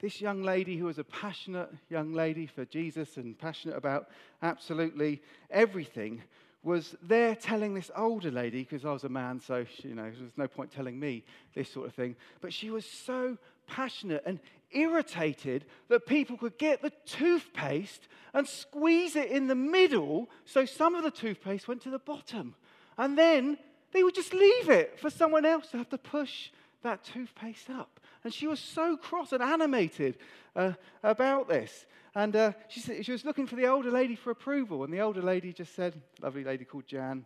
this 0.00 0.20
young 0.20 0.44
lady, 0.44 0.76
who 0.76 0.84
was 0.84 0.98
a 0.98 1.04
passionate 1.04 1.68
young 1.90 2.12
lady 2.12 2.46
for 2.46 2.64
Jesus 2.64 3.16
and 3.16 3.36
passionate 3.36 3.76
about 3.76 4.08
absolutely 4.40 5.20
everything, 5.50 6.22
was 6.62 6.94
there 7.02 7.34
telling 7.34 7.74
this 7.74 7.90
older 7.96 8.30
lady, 8.30 8.62
because 8.62 8.84
I 8.84 8.92
was 8.92 9.02
a 9.02 9.08
man, 9.08 9.40
so 9.40 9.66
you 9.82 9.96
know, 9.96 10.12
there's 10.16 10.36
no 10.36 10.46
point 10.46 10.70
telling 10.70 10.98
me 10.98 11.24
this 11.54 11.72
sort 11.72 11.88
of 11.88 11.94
thing. 11.94 12.14
But 12.40 12.52
she 12.52 12.70
was 12.70 12.86
so 12.86 13.36
passionate 13.66 14.22
and 14.26 14.40
irritated 14.70 15.64
that 15.88 16.06
people 16.06 16.36
could 16.36 16.58
get 16.58 16.82
the 16.82 16.92
toothpaste 17.04 18.08
and 18.34 18.46
squeeze 18.46 19.16
it 19.16 19.30
in 19.30 19.46
the 19.46 19.54
middle 19.54 20.28
so 20.44 20.64
some 20.64 20.94
of 20.94 21.04
the 21.04 21.10
toothpaste 21.10 21.68
went 21.68 21.82
to 21.82 21.90
the 21.90 21.98
bottom. 21.98 22.54
And 22.98 23.16
then 23.16 23.58
they 23.92 24.02
would 24.02 24.14
just 24.14 24.34
leave 24.34 24.68
it 24.68 24.98
for 24.98 25.10
someone 25.10 25.44
else 25.44 25.68
to 25.68 25.78
have 25.78 25.88
to 25.90 25.98
push 25.98 26.50
that 26.82 27.04
toothpaste 27.04 27.70
up. 27.70 28.00
And 28.24 28.32
she 28.32 28.46
was 28.46 28.60
so 28.60 28.96
cross 28.96 29.32
and 29.32 29.42
animated 29.42 30.18
uh, 30.54 30.72
about 31.02 31.48
this. 31.48 31.86
And 32.14 32.34
uh, 32.34 32.52
she, 32.68 32.80
said, 32.80 33.04
she 33.04 33.12
was 33.12 33.24
looking 33.24 33.46
for 33.46 33.56
the 33.56 33.66
older 33.66 33.90
lady 33.90 34.16
for 34.16 34.30
approval. 34.30 34.84
And 34.84 34.92
the 34.92 35.00
older 35.00 35.22
lady 35.22 35.52
just 35.52 35.74
said, 35.74 36.00
lovely 36.20 36.44
lady 36.44 36.64
called 36.64 36.86
Jan, 36.86 37.24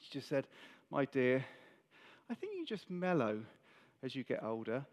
she 0.00 0.10
just 0.10 0.28
said, 0.28 0.46
My 0.90 1.04
dear, 1.04 1.44
I 2.30 2.34
think 2.34 2.52
you 2.56 2.66
just 2.66 2.90
mellow 2.90 3.40
as 4.02 4.14
you 4.14 4.24
get 4.24 4.42
older. 4.42 4.84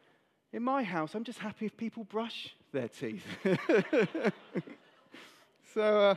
In 0.55 0.63
my 0.63 0.83
house, 0.83 1.15
I'm 1.15 1.25
just 1.25 1.39
happy 1.39 1.65
if 1.65 1.75
people 1.75 2.05
brush 2.05 2.55
their 2.71 2.87
teeth. 2.87 3.25
so, 5.73 5.81
uh, 5.81 6.15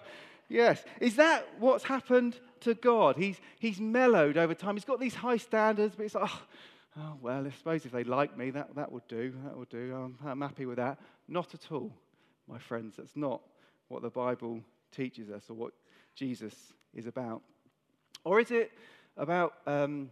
yes, 0.48 0.84
is 1.00 1.16
that 1.16 1.44
what's 1.58 1.82
happened 1.82 2.38
to 2.60 2.74
God? 2.74 3.16
He's, 3.16 3.40
he's 3.58 3.80
mellowed 3.80 4.36
over 4.36 4.54
time. 4.54 4.76
He's 4.76 4.84
got 4.84 5.00
these 5.00 5.16
high 5.16 5.38
standards, 5.38 5.96
but 5.96 6.04
it's 6.06 6.14
like, 6.14 6.30
oh, 6.30 6.42
oh, 6.98 7.16
well, 7.20 7.44
I 7.44 7.50
suppose 7.50 7.84
if 7.84 7.90
they 7.90 8.04
like 8.04 8.38
me, 8.38 8.50
that, 8.50 8.76
that 8.76 8.92
would 8.92 9.08
do. 9.08 9.34
That 9.44 9.56
would 9.56 9.70
do. 9.70 9.92
I'm, 9.92 10.16
I'm 10.24 10.40
happy 10.40 10.66
with 10.66 10.76
that. 10.76 11.00
Not 11.26 11.52
at 11.54 11.72
all, 11.72 11.90
my 12.46 12.58
friends. 12.58 12.94
That's 12.96 13.16
not 13.16 13.40
what 13.88 14.02
the 14.02 14.10
Bible 14.10 14.60
teaches 14.92 15.30
us 15.30 15.50
or 15.50 15.54
what 15.54 15.72
Jesus 16.14 16.54
is 16.94 17.08
about. 17.08 17.42
Or 18.22 18.38
is 18.38 18.52
it 18.52 18.70
about 19.16 19.54
um, 19.66 20.10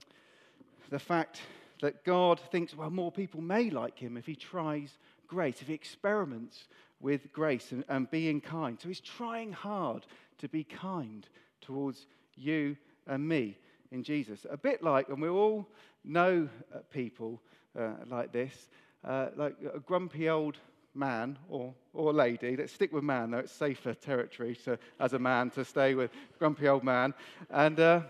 the 0.91 0.99
fact 0.99 1.43
that 1.81 2.05
God 2.05 2.41
thinks, 2.51 2.75
well, 2.75 2.91
more 2.91 3.13
people 3.13 3.41
may 3.41 3.71
like 3.71 3.99
him 3.99 4.17
if 4.17 4.27
he 4.27 4.37
tries 4.37 4.99
grace, 5.27 5.61
if 5.61 5.69
he 5.69 5.75
experiments 5.75 6.69
with 7.01 7.33
grace 7.33 7.73
and, 7.73 7.85
and 7.89 8.11
being 8.11 8.41
kind. 8.41 8.79
So 8.81 8.89
he's 8.89 9.01
trying 9.01 9.53
hard 9.53 10.07
to 10.39 10.49
be 10.49 10.65
kind 10.65 11.27
towards 11.61 12.07
you 12.35 12.77
and 13.07 13.27
me 13.29 13.59
in 13.91 14.03
Jesus. 14.03 14.47
A 14.49 14.57
bit 14.57 14.83
like, 14.83 15.09
and 15.09 15.21
we 15.21 15.29
all 15.29 15.69
know 16.05 16.49
uh, 16.75 16.79
people 16.91 17.41
uh, 17.79 17.93
like 18.09 18.33
this, 18.33 18.69
uh, 19.05 19.29
like 19.37 19.57
a 19.75 19.79
grumpy 19.79 20.29
old 20.29 20.57
man 20.95 21.39
or, 21.49 21.75
or 21.93 22.13
lady. 22.13 22.57
Let's 22.57 22.73
stick 22.73 22.93
with 22.93 23.05
man, 23.05 23.31
though 23.31 23.39
it's 23.39 23.53
safer 23.53 23.95
territory 23.95 24.57
to, 24.65 24.79
as 24.99 25.13
a 25.13 25.19
man 25.19 25.51
to 25.51 25.65
stay 25.65 25.95
with 25.95 26.11
grumpy 26.39 26.69
old 26.69 26.85
man. 26.85 27.13
And, 27.51 27.79
uh, 27.79 28.01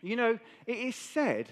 you 0.00 0.14
know, 0.14 0.38
it 0.66 0.76
is 0.76 0.94
said 0.94 1.48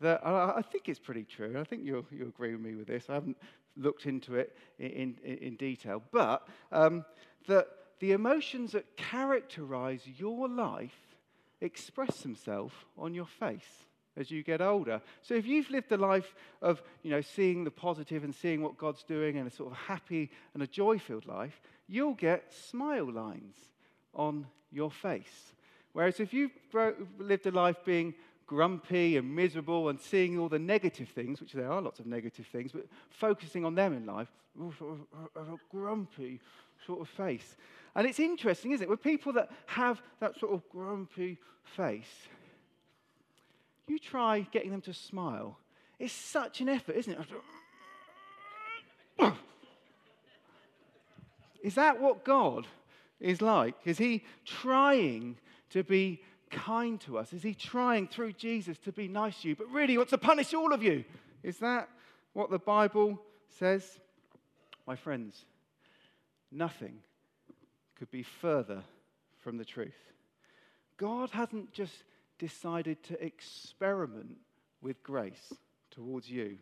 that 0.00 0.26
I 0.26 0.62
think 0.62 0.88
it's 0.88 0.98
pretty 0.98 1.24
true. 1.24 1.58
I 1.60 1.64
think 1.64 1.84
you'll, 1.84 2.06
you'll 2.10 2.28
agree 2.28 2.52
with 2.52 2.60
me 2.60 2.74
with 2.74 2.86
this. 2.86 3.10
I 3.10 3.14
haven't 3.14 3.36
looked 3.76 4.06
into 4.06 4.34
it 4.34 4.56
in, 4.78 5.16
in, 5.24 5.36
in 5.38 5.56
detail. 5.56 6.02
But 6.10 6.46
um, 6.72 7.04
that 7.46 7.68
the 8.00 8.12
emotions 8.12 8.72
that 8.72 8.96
characterize 8.96 10.02
your 10.18 10.48
life 10.48 10.96
express 11.60 12.22
themselves 12.22 12.74
on 12.96 13.14
your 13.14 13.26
face 13.26 13.86
as 14.16 14.30
you 14.30 14.42
get 14.42 14.60
older. 14.60 15.00
So 15.22 15.34
if 15.34 15.46
you've 15.46 15.70
lived 15.70 15.92
a 15.92 15.96
life 15.96 16.34
of, 16.62 16.82
you 17.02 17.10
know, 17.10 17.20
seeing 17.20 17.64
the 17.64 17.70
positive 17.70 18.24
and 18.24 18.34
seeing 18.34 18.62
what 18.62 18.78
God's 18.78 19.02
doing 19.02 19.36
and 19.36 19.46
a 19.46 19.50
sort 19.50 19.70
of 19.70 19.76
happy 19.76 20.30
and 20.54 20.62
a 20.62 20.66
joy-filled 20.66 21.26
life, 21.26 21.60
you'll 21.88 22.14
get 22.14 22.52
smile 22.52 23.10
lines 23.10 23.56
on 24.14 24.46
your 24.72 24.90
face. 24.90 25.52
Whereas 25.92 26.20
if 26.20 26.32
you've 26.32 26.52
lived 27.18 27.46
a 27.46 27.50
life 27.50 27.76
being 27.84 28.14
grumpy 28.50 29.16
and 29.16 29.32
miserable 29.36 29.88
and 29.90 30.00
seeing 30.00 30.36
all 30.36 30.48
the 30.48 30.58
negative 30.58 31.08
things, 31.08 31.40
which 31.40 31.52
there 31.52 31.70
are 31.70 31.80
lots 31.80 32.00
of 32.00 32.06
negative 32.06 32.44
things, 32.50 32.72
but 32.72 32.84
focusing 33.08 33.64
on 33.64 33.76
them 33.76 33.92
in 33.92 34.04
life, 34.04 34.26
a 35.36 35.56
grumpy 35.70 36.40
sort 36.84 37.00
of 37.00 37.08
face. 37.08 37.56
And 37.94 38.08
it's 38.08 38.18
interesting, 38.18 38.72
isn't 38.72 38.82
it? 38.82 38.90
With 38.90 39.04
people 39.04 39.32
that 39.34 39.50
have 39.66 40.02
that 40.18 40.36
sort 40.40 40.52
of 40.52 40.68
grumpy 40.68 41.38
face, 41.76 42.26
you 43.86 44.00
try 44.00 44.40
getting 44.50 44.72
them 44.72 44.80
to 44.80 44.92
smile. 44.92 45.56
It's 46.00 46.12
such 46.12 46.60
an 46.60 46.68
effort, 46.68 46.96
isn't 46.96 47.16
it? 49.20 49.32
Is 51.62 51.76
that 51.76 52.00
what 52.00 52.24
God 52.24 52.66
is 53.20 53.40
like? 53.40 53.76
Is 53.84 53.98
He 53.98 54.24
trying 54.44 55.36
to 55.70 55.84
be 55.84 56.20
kind 56.50 57.00
to 57.02 57.18
us? 57.18 57.32
Is 57.32 57.42
he 57.42 57.54
trying 57.54 58.08
through 58.08 58.32
Jesus 58.34 58.78
to 58.78 58.92
be 58.92 59.08
nice 59.08 59.42
to 59.42 59.48
you, 59.48 59.56
but 59.56 59.70
really 59.70 59.96
wants 59.96 60.10
to 60.10 60.18
punish 60.18 60.52
all 60.54 60.72
of 60.72 60.82
you? 60.82 61.04
Is 61.42 61.58
that 61.58 61.88
what 62.32 62.50
the 62.50 62.58
Bible 62.58 63.20
says? 63.58 63.98
My 64.86 64.96
friends, 64.96 65.44
nothing 66.50 66.98
could 67.96 68.10
be 68.10 68.22
further 68.22 68.82
from 69.38 69.56
the 69.56 69.64
truth. 69.64 69.94
God 70.96 71.30
hasn't 71.30 71.72
just 71.72 72.04
decided 72.38 73.02
to 73.04 73.24
experiment 73.24 74.36
with 74.82 75.02
grace 75.02 75.52
towards 75.90 76.30
you 76.30 76.56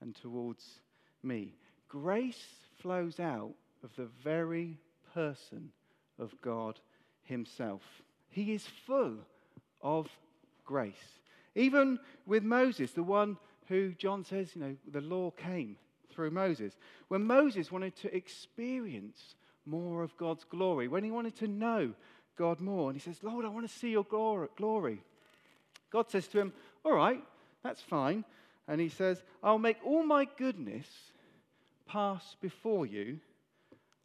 and 0.00 0.14
towards 0.14 0.80
me. 1.22 1.54
Grace 1.88 2.46
flows 2.80 3.20
out 3.20 3.52
of 3.82 3.94
the 3.96 4.08
very 4.22 4.78
person 5.14 5.70
of 6.18 6.34
God 6.42 6.80
Himself. 7.22 7.82
He 8.36 8.52
is 8.52 8.66
full 8.66 9.14
of 9.80 10.10
grace. 10.66 10.92
Even 11.54 11.98
with 12.26 12.42
Moses, 12.42 12.92
the 12.92 13.02
one 13.02 13.38
who 13.68 13.94
John 13.94 14.26
says, 14.26 14.54
you 14.54 14.60
know, 14.60 14.76
the 14.92 15.00
law 15.00 15.30
came 15.30 15.78
through 16.10 16.32
Moses. 16.32 16.76
When 17.08 17.24
Moses 17.24 17.72
wanted 17.72 17.96
to 17.96 18.14
experience 18.14 19.36
more 19.64 20.02
of 20.02 20.14
God's 20.18 20.44
glory, 20.44 20.86
when 20.86 21.02
he 21.02 21.10
wanted 21.10 21.34
to 21.36 21.48
know 21.48 21.94
God 22.36 22.60
more, 22.60 22.90
and 22.90 23.00
he 23.00 23.02
says, 23.02 23.22
Lord, 23.22 23.46
I 23.46 23.48
want 23.48 23.66
to 23.66 23.74
see 23.74 23.92
your 23.92 24.04
glory. 24.04 25.02
God 25.90 26.10
says 26.10 26.28
to 26.28 26.38
him, 26.38 26.52
All 26.84 26.92
right, 26.92 27.24
that's 27.64 27.80
fine. 27.80 28.22
And 28.68 28.82
he 28.82 28.90
says, 28.90 29.22
I'll 29.42 29.56
make 29.56 29.78
all 29.82 30.04
my 30.04 30.28
goodness 30.36 30.86
pass 31.86 32.36
before 32.42 32.84
you, 32.84 33.18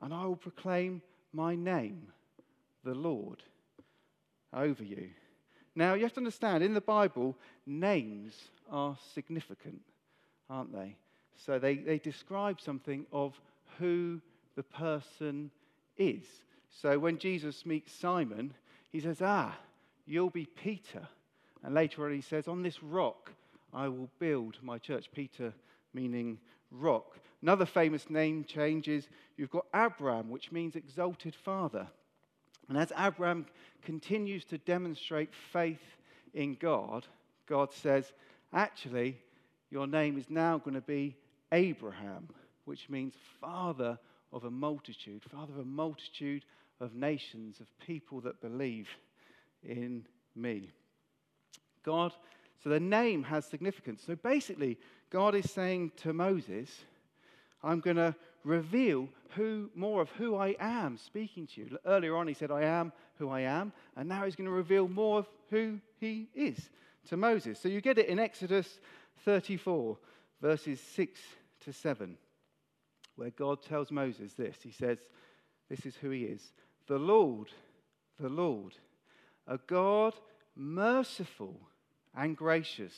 and 0.02 0.14
I 0.14 0.24
will 0.24 0.38
proclaim 0.38 1.02
my 1.34 1.54
name, 1.54 2.08
the 2.86 2.96
Lord, 2.96 3.44
over 4.54 4.84
you. 4.84 5.10
Now, 5.76 5.94
you 5.94 6.04
have 6.04 6.14
to 6.14 6.20
understand, 6.20 6.64
in 6.64 6.74
the 6.74 6.82
Bible, 6.82 7.38
names 7.66 8.34
are 8.70 8.98
significant, 9.14 9.82
aren't 10.50 10.74
they? 10.74 10.96
So 11.46 11.60
they, 11.60 11.76
they 11.76 11.98
describe 11.98 12.60
something 12.60 13.06
of 13.12 13.40
who 13.80 14.22
the 14.56 14.64
person 14.64 15.50
is. 15.98 16.24
So 16.70 17.00
when 17.00 17.18
Jesus 17.18 17.66
meets 17.66 17.94
Simon, 17.94 18.54
he 18.92 19.00
says, 19.00 19.22
Ah, 19.22 19.58
you'll 20.06 20.30
be 20.30 20.46
Peter. 20.46 21.08
And 21.64 21.74
later 21.74 22.06
on, 22.06 22.14
he 22.14 22.22
says, 22.22 22.48
On 22.48 22.64
this 22.64 22.84
rock 22.84 23.32
I 23.74 23.88
will 23.88 24.10
build 24.20 24.58
my 24.62 24.78
church. 24.78 25.08
Peter 25.14 25.54
meaning 25.94 26.38
rock. 26.70 27.18
Another 27.42 27.66
famous 27.66 28.10
name 28.10 28.44
change 28.44 28.88
is 28.88 29.08
you've 29.36 29.50
got 29.50 29.66
Abram, 29.74 30.30
which 30.30 30.52
means 30.52 30.76
exalted 30.76 31.36
father. 31.36 31.88
And 32.72 32.80
as 32.80 32.94
Abraham 32.98 33.48
continues 33.84 34.46
to 34.46 34.58
demonstrate 34.58 35.34
faith 35.52 35.82
in 36.34 36.56
God, 36.56 37.06
God 37.46 37.74
says, 37.74 38.14
actually, 38.54 39.18
your 39.70 39.88
name 39.88 40.18
is 40.18 40.30
now 40.30 40.58
going 40.58 40.76
to 40.76 40.80
be 40.80 41.18
Abraham, 41.52 42.30
which 42.64 42.90
means 42.90 43.14
father 43.42 44.00
of 44.32 44.46
a 44.46 44.50
multitude, 44.50 45.22
father 45.30 45.52
of 45.52 45.60
a 45.60 45.66
multitude 45.66 46.46
of 46.80 46.96
nations, 46.96 47.60
of 47.60 47.68
people 47.86 48.22
that 48.22 48.40
believe 48.40 48.88
in 49.68 50.06
me. 50.34 50.72
God, 51.84 52.14
so 52.64 52.70
the 52.70 52.80
name 52.80 53.24
has 53.24 53.44
significance. 53.44 54.02
So 54.08 54.16
basically, 54.16 54.78
God 55.10 55.36
is 55.36 55.52
saying 55.52 55.92
to 55.98 56.14
Moses, 56.14 56.70
I'm 57.62 57.82
going 57.82 57.98
to 57.98 58.16
reveal 58.44 59.08
who 59.36 59.70
more 59.76 60.02
of 60.02 60.10
who 60.12 60.36
I 60.36 60.56
am 60.60 60.98
speaking 60.98 61.48
to 61.48 61.62
you. 61.62 61.78
Earlier 61.86 62.16
on, 62.16 62.28
he 62.28 62.34
said, 62.34 62.52
I 62.52 62.64
am 62.64 62.92
who 63.18 63.30
I 63.30 63.42
am, 63.42 63.72
and 63.96 64.10
now 64.10 64.26
he's 64.26 64.36
going 64.36 64.50
to 64.50 64.52
reveal 64.52 64.88
more 64.88 65.20
of 65.20 65.28
who 65.50 65.80
he 66.00 66.28
is 66.36 66.70
to 67.10 67.18
Moses. 67.18 67.60
So 67.60 67.70
you 67.70 67.82
get 67.82 67.98
it 67.98 68.08
in 68.08 68.20
Exodus 68.20 68.80
34, 69.24 69.98
verses 70.42 70.82
6 70.96 71.20
to 71.66 71.74
7, 71.74 72.18
where 73.16 73.30
God 73.32 73.62
tells 73.64 73.92
Moses 73.92 74.34
this. 74.34 74.58
He 74.62 74.72
says, 74.72 74.98
This 75.70 75.86
is 75.86 75.96
who 75.96 76.10
he 76.10 76.24
is 76.24 76.52
the 76.88 76.98
Lord, 76.98 77.50
the 78.20 78.30
Lord, 78.30 78.74
a 79.48 79.58
God 79.58 80.14
merciful 80.56 81.60
and 82.16 82.36
gracious, 82.36 82.94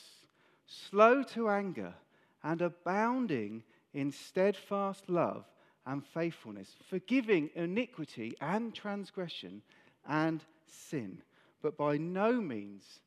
slow 0.66 1.22
to 1.22 1.48
anger, 1.48 1.94
and 2.42 2.60
abounding 2.60 3.62
in 3.94 4.10
steadfast 4.10 5.08
love 5.08 5.44
and 5.86 6.04
faithfulness, 6.04 6.68
forgiving 6.90 7.50
iniquity 7.54 8.36
and 8.40 8.74
transgression 8.74 9.62
and 10.08 10.44
sin, 10.66 11.22
but 11.62 11.76
by 11.76 11.96
no 11.96 12.32
means 12.32 13.00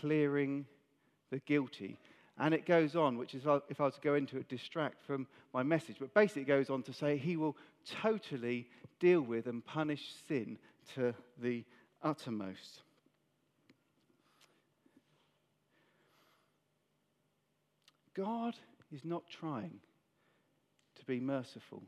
clearing 0.00 0.66
the 1.30 1.38
guilty. 1.40 1.98
And 2.38 2.52
it 2.52 2.66
goes 2.66 2.96
on, 2.96 3.16
which 3.16 3.34
is, 3.34 3.46
uh, 3.46 3.60
if 3.70 3.80
I 3.80 3.84
was 3.84 3.94
to 3.94 4.00
go 4.00 4.14
into 4.14 4.36
it, 4.36 4.48
distract 4.48 5.02
from 5.06 5.26
my 5.54 5.62
message. 5.62 5.96
But 5.98 6.12
basically, 6.12 6.42
it 6.42 6.46
goes 6.46 6.68
on 6.68 6.82
to 6.82 6.92
say 6.92 7.16
he 7.16 7.36
will 7.36 7.56
totally 8.02 8.68
deal 9.00 9.22
with 9.22 9.46
and 9.46 9.64
punish 9.64 10.02
sin 10.28 10.58
to 10.94 11.14
the 11.40 11.64
uttermost. 12.02 12.82
God 18.14 18.54
is 18.92 19.04
not 19.04 19.22
trying 19.28 19.80
be 21.06 21.20
merciful 21.20 21.82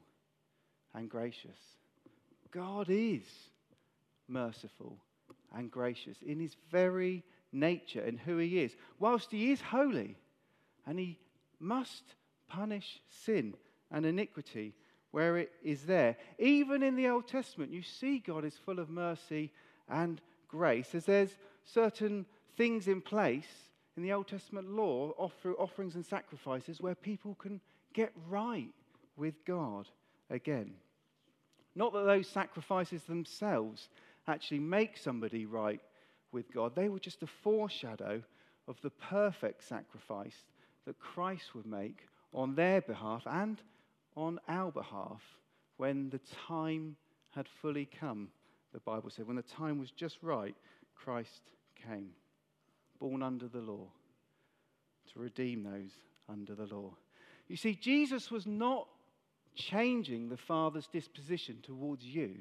and 0.94 1.08
gracious. 1.08 1.58
God 2.50 2.86
is 2.88 3.22
merciful 4.28 4.98
and 5.54 5.70
gracious 5.70 6.18
in 6.22 6.40
his 6.40 6.56
very 6.70 7.24
nature 7.52 8.02
and 8.02 8.18
who 8.18 8.38
he 8.38 8.60
is. 8.60 8.76
Whilst 8.98 9.30
he 9.30 9.50
is 9.50 9.60
holy 9.60 10.16
and 10.86 10.98
he 10.98 11.18
must 11.60 12.04
punish 12.48 13.00
sin 13.08 13.54
and 13.90 14.06
iniquity 14.06 14.74
where 15.10 15.38
it 15.38 15.52
is 15.62 15.84
there. 15.84 16.16
Even 16.38 16.82
in 16.82 16.96
the 16.96 17.08
Old 17.08 17.26
Testament, 17.26 17.72
you 17.72 17.82
see 17.82 18.18
God 18.18 18.44
is 18.44 18.56
full 18.56 18.78
of 18.78 18.90
mercy 18.90 19.52
and 19.88 20.20
grace, 20.48 20.94
as 20.94 21.04
there's 21.06 21.36
certain 21.64 22.26
things 22.56 22.88
in 22.88 23.00
place 23.00 23.48
in 23.96 24.02
the 24.02 24.12
Old 24.12 24.28
Testament 24.28 24.70
law 24.70 25.30
through 25.40 25.56
offerings 25.56 25.94
and 25.94 26.04
sacrifices 26.04 26.80
where 26.80 26.94
people 26.94 27.34
can 27.36 27.60
get 27.94 28.12
right 28.28 28.72
with 29.18 29.44
God 29.44 29.88
again. 30.30 30.72
Not 31.74 31.92
that 31.92 32.06
those 32.06 32.28
sacrifices 32.28 33.02
themselves 33.04 33.88
actually 34.26 34.60
make 34.60 34.96
somebody 34.96 35.46
right 35.46 35.80
with 36.32 36.52
God, 36.52 36.74
they 36.74 36.88
were 36.88 36.98
just 36.98 37.22
a 37.22 37.28
foreshadow 37.42 38.22
of 38.66 38.76
the 38.82 38.90
perfect 38.90 39.66
sacrifice 39.66 40.36
that 40.86 40.98
Christ 40.98 41.54
would 41.54 41.66
make 41.66 42.06
on 42.34 42.54
their 42.54 42.80
behalf 42.80 43.22
and 43.26 43.60
on 44.16 44.38
our 44.48 44.70
behalf 44.70 45.22
when 45.78 46.10
the 46.10 46.20
time 46.46 46.96
had 47.30 47.46
fully 47.62 47.88
come, 48.00 48.28
the 48.72 48.80
Bible 48.80 49.10
said. 49.10 49.26
When 49.26 49.36
the 49.36 49.42
time 49.42 49.78
was 49.78 49.90
just 49.90 50.18
right, 50.22 50.54
Christ 50.94 51.42
came, 51.88 52.10
born 52.98 53.22
under 53.22 53.48
the 53.48 53.60
law, 53.60 53.86
to 55.12 55.20
redeem 55.20 55.62
those 55.62 55.92
under 56.28 56.54
the 56.54 56.66
law. 56.66 56.94
You 57.48 57.56
see, 57.56 57.74
Jesus 57.74 58.30
was 58.30 58.46
not 58.46 58.88
changing 59.54 60.28
the 60.28 60.36
Father's 60.36 60.86
disposition 60.86 61.58
towards 61.62 62.04
you, 62.04 62.36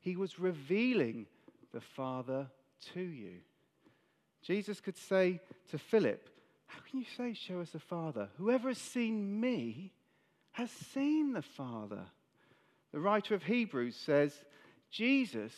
he 0.00 0.16
was 0.16 0.38
revealing 0.38 1.26
the 1.72 1.80
Father 1.80 2.48
to 2.94 3.00
you. 3.00 3.38
Jesus 4.42 4.80
could 4.80 4.96
say 4.96 5.40
to 5.70 5.78
Philip, 5.78 6.28
How 6.66 6.80
can 6.88 6.98
you 6.98 7.06
say, 7.16 7.34
Show 7.34 7.60
us 7.60 7.70
the 7.70 7.78
Father? 7.78 8.28
Whoever 8.38 8.68
has 8.68 8.78
seen 8.78 9.40
me 9.40 9.92
has 10.52 10.70
seen 10.70 11.32
the 11.32 11.42
Father. 11.42 12.04
The 12.92 13.00
writer 13.00 13.34
of 13.34 13.44
Hebrews 13.44 13.96
says, 13.96 14.34
Jesus 14.90 15.52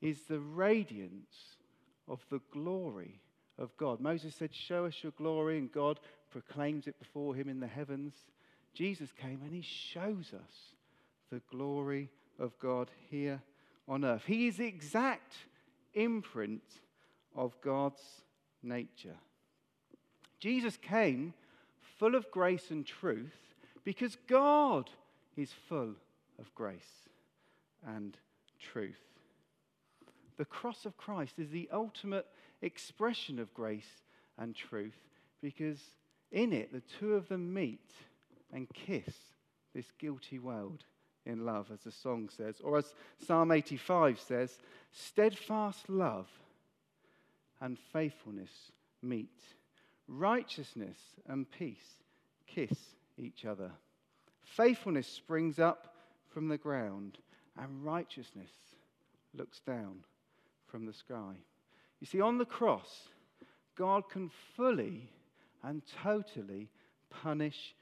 is 0.00 0.22
the 0.22 0.40
radiance 0.40 1.34
of 2.08 2.24
the 2.30 2.40
glory 2.52 3.20
of 3.58 3.76
God. 3.76 4.00
Moses 4.00 4.34
said, 4.34 4.54
Show 4.54 4.86
us 4.86 4.94
your 5.02 5.12
glory, 5.12 5.58
and 5.58 5.70
God 5.70 6.00
proclaims 6.30 6.86
it 6.86 6.98
before 6.98 7.34
him 7.34 7.48
in 7.48 7.60
the 7.60 7.66
heavens. 7.66 8.14
Jesus 8.74 9.10
came 9.12 9.40
and 9.42 9.52
he 9.52 9.62
shows 9.62 10.32
us 10.34 10.74
the 11.30 11.42
glory 11.50 12.10
of 12.38 12.58
God 12.58 12.90
here 13.10 13.42
on 13.88 14.04
earth. 14.04 14.22
He 14.26 14.46
is 14.46 14.56
the 14.56 14.66
exact 14.66 15.34
imprint 15.94 16.62
of 17.34 17.60
God's 17.60 18.02
nature. 18.62 19.16
Jesus 20.38 20.76
came 20.76 21.34
full 21.98 22.14
of 22.14 22.30
grace 22.30 22.70
and 22.70 22.86
truth 22.86 23.54
because 23.84 24.16
God 24.26 24.90
is 25.36 25.52
full 25.68 25.94
of 26.38 26.54
grace 26.54 27.08
and 27.86 28.16
truth. 28.58 29.00
The 30.38 30.44
cross 30.44 30.86
of 30.86 30.96
Christ 30.96 31.38
is 31.38 31.50
the 31.50 31.68
ultimate 31.72 32.26
expression 32.62 33.38
of 33.38 33.52
grace 33.52 34.02
and 34.38 34.54
truth 34.54 34.96
because 35.42 35.80
in 36.32 36.52
it 36.52 36.72
the 36.72 36.82
two 36.98 37.14
of 37.14 37.28
them 37.28 37.52
meet 37.52 37.90
and 38.52 38.68
kiss 38.68 39.14
this 39.74 39.90
guilty 39.98 40.38
world 40.38 40.84
in 41.26 41.44
love, 41.44 41.70
as 41.72 41.80
the 41.80 41.92
song 41.92 42.28
says. 42.34 42.60
Or 42.62 42.78
as 42.78 42.94
Psalm 43.26 43.52
85 43.52 44.18
says, 44.20 44.58
steadfast 44.92 45.88
love 45.88 46.28
and 47.60 47.78
faithfulness 47.92 48.50
meet, 49.02 49.40
righteousness 50.08 50.98
and 51.26 51.50
peace 51.50 52.00
kiss 52.46 52.72
each 53.18 53.44
other. 53.44 53.70
Faithfulness 54.42 55.06
springs 55.06 55.58
up 55.58 55.94
from 56.32 56.48
the 56.48 56.58
ground, 56.58 57.18
and 57.58 57.84
righteousness 57.84 58.50
looks 59.34 59.60
down 59.60 60.04
from 60.66 60.86
the 60.86 60.92
sky. 60.92 61.34
You 62.00 62.06
see, 62.06 62.20
on 62.20 62.38
the 62.38 62.44
cross, 62.44 63.08
God 63.76 64.08
can 64.08 64.30
fully 64.56 65.10
and 65.62 65.82
totally 66.02 66.68
punish 67.10 67.74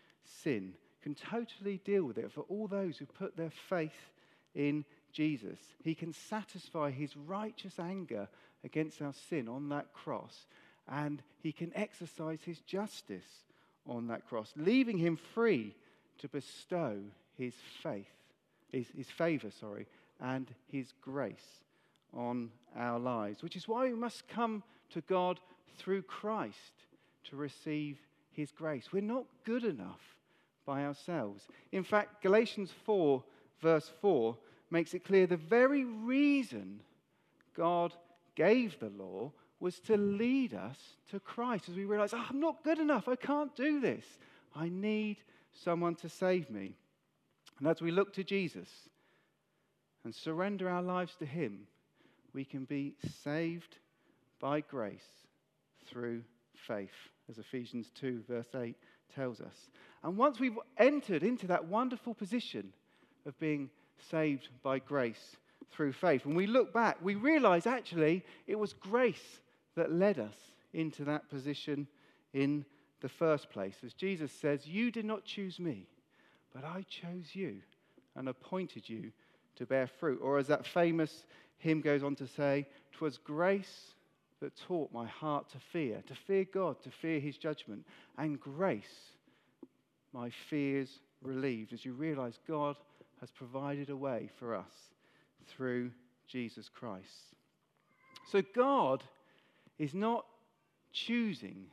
sin, 0.43 0.75
can 1.03 1.15
totally 1.15 1.81
deal 1.85 2.05
with 2.05 2.19
it 2.19 2.33
for 2.33 2.43
all 2.43 2.67
those 2.67 2.99
who 2.99 3.07
put 3.07 3.37
their 3.37 3.53
faith 3.69 4.11
in 4.55 4.85
Jesus. 5.13 5.59
He 5.83 5.95
can 5.95 6.13
satisfy 6.13 6.91
his 6.91 7.17
righteous 7.17 7.79
anger 7.79 8.29
against 8.65 9.01
our 9.01 9.15
sin 9.29 9.49
on 9.49 9.69
that 9.71 9.93
cross, 9.93 10.47
and 10.89 11.23
he 11.41 11.53
can 11.53 11.73
exercise 11.75 12.41
his 12.45 12.61
justice 12.61 13.45
on 13.87 14.09
that 14.09 14.29
cross, 14.29 14.53
leaving 14.57 14.99
him 14.99 15.17
free 15.17 15.75
to 16.19 16.29
bestow 16.29 16.99
his 17.37 17.55
faith, 17.83 18.07
his, 18.71 18.87
his 18.97 19.09
favor, 19.09 19.51
sorry, 19.51 19.87
and 20.21 20.53
his 20.71 20.93
grace 21.01 21.63
on 22.13 22.51
our 22.77 22.99
lives, 22.99 23.43
which 23.43 23.57
is 23.57 23.69
why 23.69 23.85
we 23.85 23.95
must 23.95 24.27
come 24.29 24.63
to 24.91 25.01
God 25.03 25.41
through 25.79 26.03
Christ 26.03 26.87
to 27.31 27.37
receive 27.37 27.99
his 28.33 28.51
grace. 28.51 28.93
We're 28.93 29.03
not 29.03 29.27
good 29.45 29.65
enough 29.65 30.17
by 30.69 30.85
ourselves. 30.85 31.49
In 31.73 31.83
fact, 31.83 32.23
Galatians 32.23 32.71
4, 32.85 33.25
verse 33.63 33.91
4, 34.03 34.37
makes 34.71 34.93
it 34.93 35.03
clear 35.03 35.27
the 35.27 35.39
very 35.39 35.85
reason 35.85 36.81
God 37.57 37.95
gave 38.37 38.79
the 38.79 38.91
law 38.91 39.33
was 39.61 39.81
to 39.81 39.97
lead 39.97 40.53
us 40.53 40.77
to 41.11 41.21
Christ 41.21 41.71
as 41.71 41.75
we 41.75 41.87
realize, 41.87 42.13
oh, 42.13 42.23
I'm 42.29 42.39
not 42.39 42.63
good 42.63 42.79
enough. 42.79 43.09
I 43.09 43.17
can't 43.17 43.57
do 43.57 43.81
this. 43.81 44.05
I 44.55 44.69
need 44.69 45.17
someone 45.65 45.95
to 45.97 46.09
save 46.11 46.51
me. 46.51 46.77
And 47.59 47.67
as 47.67 47.81
we 47.81 47.91
look 47.91 48.13
to 48.13 48.23
Jesus 48.23 48.69
and 50.05 50.15
surrender 50.15 50.69
our 50.69 50.83
lives 50.83 51.17
to 51.17 51.27
Him, 51.27 51.61
we 52.35 52.45
can 52.45 52.67
be 52.67 52.95
saved 53.25 53.79
by 54.39 54.61
grace 54.61 55.01
through 55.87 56.23
faith, 56.67 56.91
as 57.31 57.39
Ephesians 57.39 57.91
2, 57.99 58.25
verse 58.29 58.55
8 58.55 58.77
tells 59.15 59.41
us. 59.41 59.71
And 60.03 60.17
once 60.17 60.39
we've 60.39 60.59
entered 60.77 61.23
into 61.23 61.47
that 61.49 61.67
wonderful 61.67 62.15
position 62.15 62.73
of 63.27 63.39
being 63.39 63.71
saved 64.11 64.49
by 64.63 64.79
grace 64.79 65.37
through 65.71 65.93
faith, 65.93 66.25
when 66.25 66.37
we 66.37 66.47
look 66.47 66.73
back, 66.73 66.99
we 67.03 67.15
realize 67.15 67.67
actually 67.67 68.25
it 68.47 68.59
was 68.59 68.73
grace 68.73 69.41
that 69.75 69.93
led 69.93 70.19
us 70.19 70.37
into 70.73 71.05
that 71.05 71.29
position 71.29 71.87
in 72.33 72.65
the 73.01 73.09
first 73.09 73.51
place. 73.51 73.77
As 73.85 73.95
Jesus 73.95 74.33
says, 74.33 74.67
You 74.67 74.91
did 74.91 75.05
not 75.05 75.25
choose 75.25 75.59
me, 75.59 75.87
but 76.55 76.65
I 76.65 76.85
chose 76.89 77.35
you 77.35 77.59
and 78.17 78.29
appointed 78.29 78.89
you 78.89 79.13
to 79.57 79.67
bear 79.67 79.87
fruit. 79.87 80.21
Or 80.23 80.39
as 80.39 80.47
that 80.49 80.67
famous 80.67 81.25
hymn 81.59 81.81
goes 81.81 82.03
on 82.03 82.15
to 82.17 82.27
say, 82.27 82.67
"'Twas 82.93 83.19
grace 83.19 83.95
that 84.41 84.57
taught 84.57 84.93
my 84.93 85.07
heart 85.07 85.51
to 85.51 85.59
fear, 85.73 86.03
to 86.07 86.15
fear 86.15 86.45
God, 86.45 86.81
to 86.83 86.91
fear 86.91 87.21
his 87.21 87.37
judgment, 87.37 87.85
and 88.17 88.41
grace 88.41 89.13
my 90.13 90.31
fears 90.49 91.01
relieved 91.23 91.73
as 91.73 91.85
you 91.85 91.93
realize 91.93 92.39
God 92.47 92.77
has 93.21 93.31
provided 93.31 93.91
a 93.91 93.97
way 93.97 94.31
for 94.39 94.55
us 94.55 94.93
through 95.47 95.91
Jesus 96.27 96.69
Christ. 96.69 97.35
So 98.31 98.43
God 98.55 99.03
is 99.79 99.95
not 99.95 100.25
choosing 100.93 101.67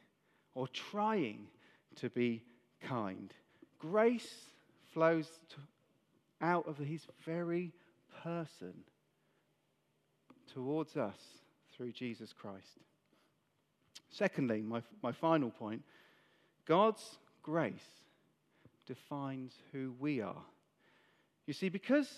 or 0.54 0.68
trying 0.68 1.48
to 1.98 2.10
be 2.10 2.44
kind. 2.82 3.34
Grace 3.80 4.34
flows 4.94 5.28
out 6.42 6.68
of 6.68 6.78
his 6.78 7.06
very 7.26 7.72
person 8.24 8.74
towards 10.54 10.96
us 10.96 11.20
through 11.76 11.92
Jesus 11.92 12.34
Christ. 12.34 12.78
Secondly, 14.10 14.62
my, 14.62 14.82
my 15.04 15.12
final 15.12 15.50
point 15.50 15.82
God's 16.66 17.18
grace 17.44 17.74
defines 18.88 19.54
who 19.72 19.94
we 20.00 20.22
are. 20.22 20.42
You 21.46 21.54
see, 21.54 21.70
because 21.70 22.10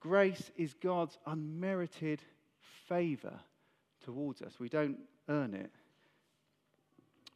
grace 0.00 0.50
is 0.56 0.74
God's 0.74 1.16
unmerited 1.26 2.20
favor 2.88 3.38
towards 4.04 4.42
us, 4.42 4.58
we 4.58 4.68
don't 4.68 4.98
earn 5.28 5.54
it. 5.54 5.70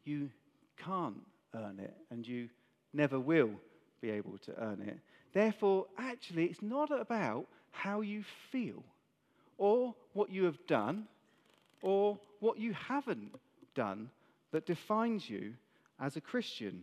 You 0.04 0.30
can't 0.76 1.20
earn 1.54 1.78
it, 1.78 1.94
and 2.10 2.26
you 2.26 2.48
never 2.92 3.20
will 3.20 3.50
be 4.00 4.10
able 4.10 4.38
to 4.38 4.52
earn 4.60 4.82
it. 4.82 4.98
Therefore, 5.32 5.86
actually, 5.98 6.46
it's 6.46 6.62
not 6.62 6.90
about 6.90 7.46
how 7.70 8.00
you 8.00 8.24
feel 8.50 8.82
or 9.58 9.94
what 10.12 10.30
you 10.30 10.44
have 10.44 10.66
done 10.66 11.06
or 11.82 12.18
what 12.40 12.58
you 12.58 12.72
haven't 12.72 13.30
done 13.74 14.10
that 14.52 14.66
defines 14.66 15.28
you 15.28 15.54
as 16.00 16.16
a 16.16 16.20
Christian. 16.20 16.82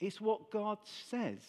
It's 0.00 0.20
what 0.20 0.50
God 0.50 0.78
says 1.10 1.40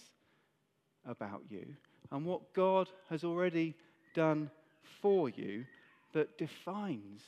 about 1.06 1.44
you 1.50 1.66
and 2.12 2.26
what 2.26 2.54
God 2.54 2.90
has 3.10 3.24
already 3.24 3.76
done 4.14 4.50
for 5.02 5.30
you 5.30 5.66
that 6.14 6.38
defines 6.38 7.22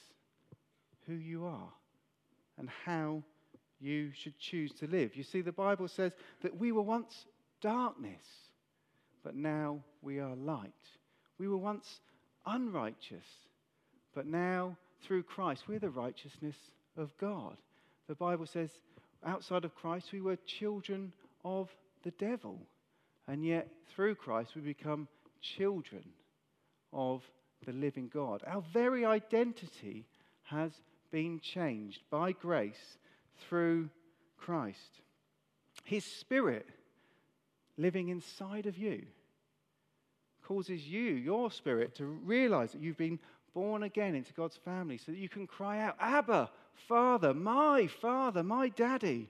who 1.06 1.14
you 1.14 1.46
are 1.46 1.70
and 2.58 2.70
how 2.86 3.24
you 3.80 4.12
should 4.14 4.38
choose 4.38 4.72
to 4.74 4.88
live. 4.88 5.16
You 5.16 5.24
see, 5.24 5.42
the 5.42 5.52
Bible 5.52 5.88
says 5.88 6.14
that 6.42 6.58
we 6.58 6.72
were 6.72 6.82
once 6.82 7.26
darkness, 7.62 8.26
but 9.24 9.36
now 9.36 9.80
we 10.02 10.20
are 10.20 10.36
light. 10.36 10.72
We 11.38 11.48
were 11.48 11.58
once 11.58 12.02
unrighteous, 12.46 13.26
but 14.14 14.26
now 14.26 14.78
through 15.02 15.24
Christ 15.24 15.64
we're 15.68 15.80
the 15.80 15.90
righteousness 15.90 16.56
of 16.98 17.16
God. 17.18 17.58
The 18.08 18.16
Bible 18.16 18.46
says 18.46 18.70
outside 19.26 19.66
of 19.66 19.76
Christ 19.76 20.12
we 20.12 20.22
were 20.22 20.38
children 20.46 21.14
of 21.44 21.70
the 22.04 22.12
devil, 22.12 22.60
and 23.28 23.46
yet 23.46 23.68
through 23.94 24.16
Christ 24.16 24.56
we 24.56 24.62
become 24.62 25.08
children 25.42 26.04
of 26.94 27.24
the 27.66 27.74
living 27.74 28.10
God. 28.14 28.42
Our 28.46 28.64
very 28.74 29.06
identity 29.06 30.06
has 30.44 30.72
been 31.12 31.40
changed 31.40 32.02
by 32.10 32.32
grace 32.32 32.98
through 33.48 33.90
Christ. 34.38 35.02
His 35.84 36.06
Spirit 36.06 36.68
living 37.78 38.10
inside 38.10 38.66
of 38.66 38.78
you 38.78 39.04
causes 40.44 40.86
you, 40.86 41.02
your 41.02 41.50
spirit, 41.50 41.96
to 41.96 42.06
realize 42.06 42.74
that 42.74 42.82
you've 42.82 42.98
been 42.98 43.20
born 43.54 43.84
again 43.84 44.16
into 44.16 44.34
God's 44.34 44.58
family 44.58 44.98
so 44.98 45.12
that 45.12 45.18
you 45.18 45.30
can 45.30 45.48
cry 45.48 45.80
out, 45.80 45.96
Abba, 46.00 46.50
Father, 46.88 47.34
my 47.34 47.88
Father, 48.02 48.44
my 48.44 48.70
Daddy, 48.70 49.30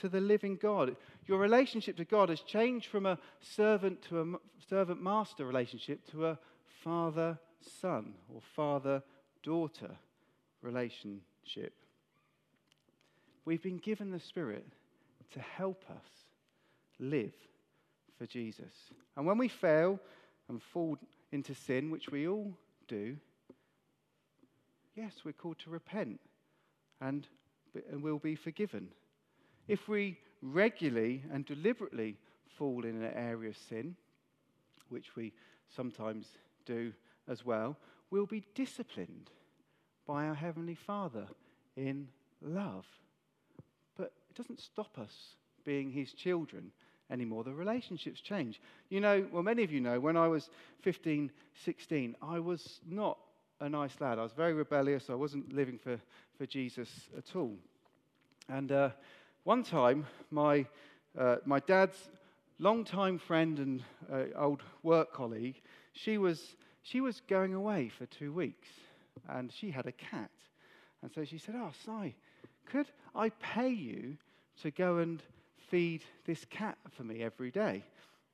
to 0.00 0.08
the 0.08 0.20
living 0.20 0.56
God. 0.60 0.96
Your 1.26 1.38
relationship 1.38 1.96
to 1.96 2.04
God 2.04 2.28
has 2.28 2.40
changed 2.40 2.86
from 2.86 3.06
a 3.06 3.18
servant 3.40 4.02
to 4.08 4.20
a 4.20 4.38
servant 4.68 5.02
master 5.02 5.44
relationship 5.44 6.00
to 6.10 6.26
a 6.26 6.38
father 6.82 7.38
son 7.80 8.14
or 8.34 8.40
father 8.56 9.02
daughter 9.42 9.96
relationship. 10.62 11.74
We've 13.44 13.62
been 13.62 13.78
given 13.78 14.10
the 14.10 14.20
Spirit 14.20 14.66
to 15.32 15.40
help 15.40 15.84
us 15.90 16.06
live 16.98 17.34
for 18.18 18.26
Jesus. 18.26 18.72
And 19.16 19.26
when 19.26 19.38
we 19.38 19.48
fail 19.48 19.98
and 20.48 20.62
fall 20.62 20.96
into 21.32 21.54
sin, 21.54 21.90
which 21.90 22.08
we 22.08 22.28
all 22.28 22.52
do, 22.88 23.16
yes, 24.94 25.12
we're 25.24 25.32
called 25.32 25.58
to 25.60 25.70
repent 25.70 26.20
and, 27.00 27.26
and 27.90 28.02
we'll 28.02 28.18
be 28.18 28.34
forgiven. 28.34 28.88
If 29.68 29.88
we 29.88 30.18
regularly 30.42 31.22
and 31.32 31.46
deliberately 31.46 32.16
fall 32.58 32.84
in 32.84 33.02
an 33.02 33.12
area 33.14 33.50
of 33.50 33.56
sin, 33.56 33.96
which 34.88 35.16
we 35.16 35.32
sometimes 35.74 36.26
do 36.66 36.92
as 37.28 37.44
well, 37.44 37.76
we'll 38.10 38.26
be 38.26 38.44
disciplined 38.54 39.30
by 40.06 40.26
our 40.26 40.34
Heavenly 40.34 40.74
Father 40.74 41.26
in 41.76 42.08
love. 42.42 42.84
But 43.96 44.12
it 44.28 44.36
doesn't 44.36 44.60
stop 44.60 44.98
us 44.98 45.36
being 45.64 45.90
His 45.90 46.12
children 46.12 46.72
anymore. 47.10 47.44
The 47.44 47.54
relationships 47.54 48.20
change. 48.20 48.60
You 48.90 49.00
know, 49.00 49.26
well, 49.32 49.42
many 49.42 49.62
of 49.62 49.72
you 49.72 49.80
know, 49.80 50.00
when 50.00 50.16
I 50.16 50.28
was 50.28 50.50
15, 50.82 51.30
16, 51.64 52.16
I 52.20 52.38
was 52.40 52.80
not 52.86 53.18
a 53.62 53.68
nice 53.68 54.00
lad. 54.00 54.18
I 54.18 54.22
was 54.22 54.32
very 54.32 54.54
rebellious. 54.54 55.08
I 55.08 55.14
wasn't 55.14 55.52
living 55.52 55.78
for, 55.78 55.98
for 56.36 56.46
Jesus 56.46 56.88
at 57.16 57.36
all. 57.36 57.56
And 58.48 58.72
uh, 58.72 58.90
one 59.44 59.62
time, 59.62 60.04
my, 60.32 60.66
uh, 61.16 61.36
my 61.46 61.60
dad's 61.60 62.10
longtime 62.58 63.18
friend 63.18 63.58
and 63.60 63.82
uh, 64.12 64.24
old 64.36 64.62
work 64.82 65.12
colleague, 65.12 65.62
she 65.92 66.18
was, 66.18 66.56
she 66.82 67.00
was 67.00 67.22
going 67.28 67.54
away 67.54 67.88
for 67.96 68.06
two 68.06 68.32
weeks 68.32 68.68
and 69.28 69.52
she 69.52 69.70
had 69.70 69.86
a 69.86 69.92
cat. 69.92 70.30
And 71.02 71.12
so 71.14 71.24
she 71.24 71.38
said, 71.38 71.54
Oh, 71.56 71.70
Si, 71.84 72.16
could 72.66 72.86
I 73.14 73.28
pay 73.28 73.68
you 73.68 74.16
to 74.62 74.72
go 74.72 74.98
and 74.98 75.22
feed 75.70 76.02
this 76.26 76.44
cat 76.46 76.78
for 76.90 77.04
me 77.04 77.22
every 77.22 77.52
day? 77.52 77.84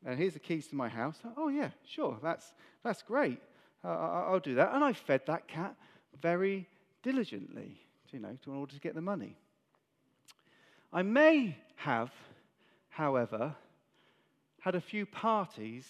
And 0.06 0.18
here's 0.18 0.34
the 0.34 0.38
keys 0.38 0.68
to 0.68 0.74
my 0.74 0.88
house. 0.88 1.18
Oh, 1.36 1.48
yeah, 1.48 1.70
sure, 1.86 2.16
that's, 2.22 2.54
that's 2.82 3.02
great. 3.02 3.40
Uh, 3.84 3.88
I'll 3.88 4.40
do 4.40 4.54
that. 4.56 4.74
And 4.74 4.82
I 4.82 4.92
fed 4.92 5.22
that 5.26 5.48
cat 5.48 5.74
very 6.20 6.68
diligently, 7.02 7.80
you 8.10 8.18
know, 8.18 8.28
in 8.28 8.52
order 8.52 8.74
to 8.74 8.80
get 8.80 8.94
the 8.94 9.00
money. 9.00 9.36
I 10.92 11.02
may 11.02 11.56
have, 11.76 12.10
however, 12.88 13.54
had 14.60 14.74
a 14.74 14.80
few 14.80 15.06
parties 15.06 15.86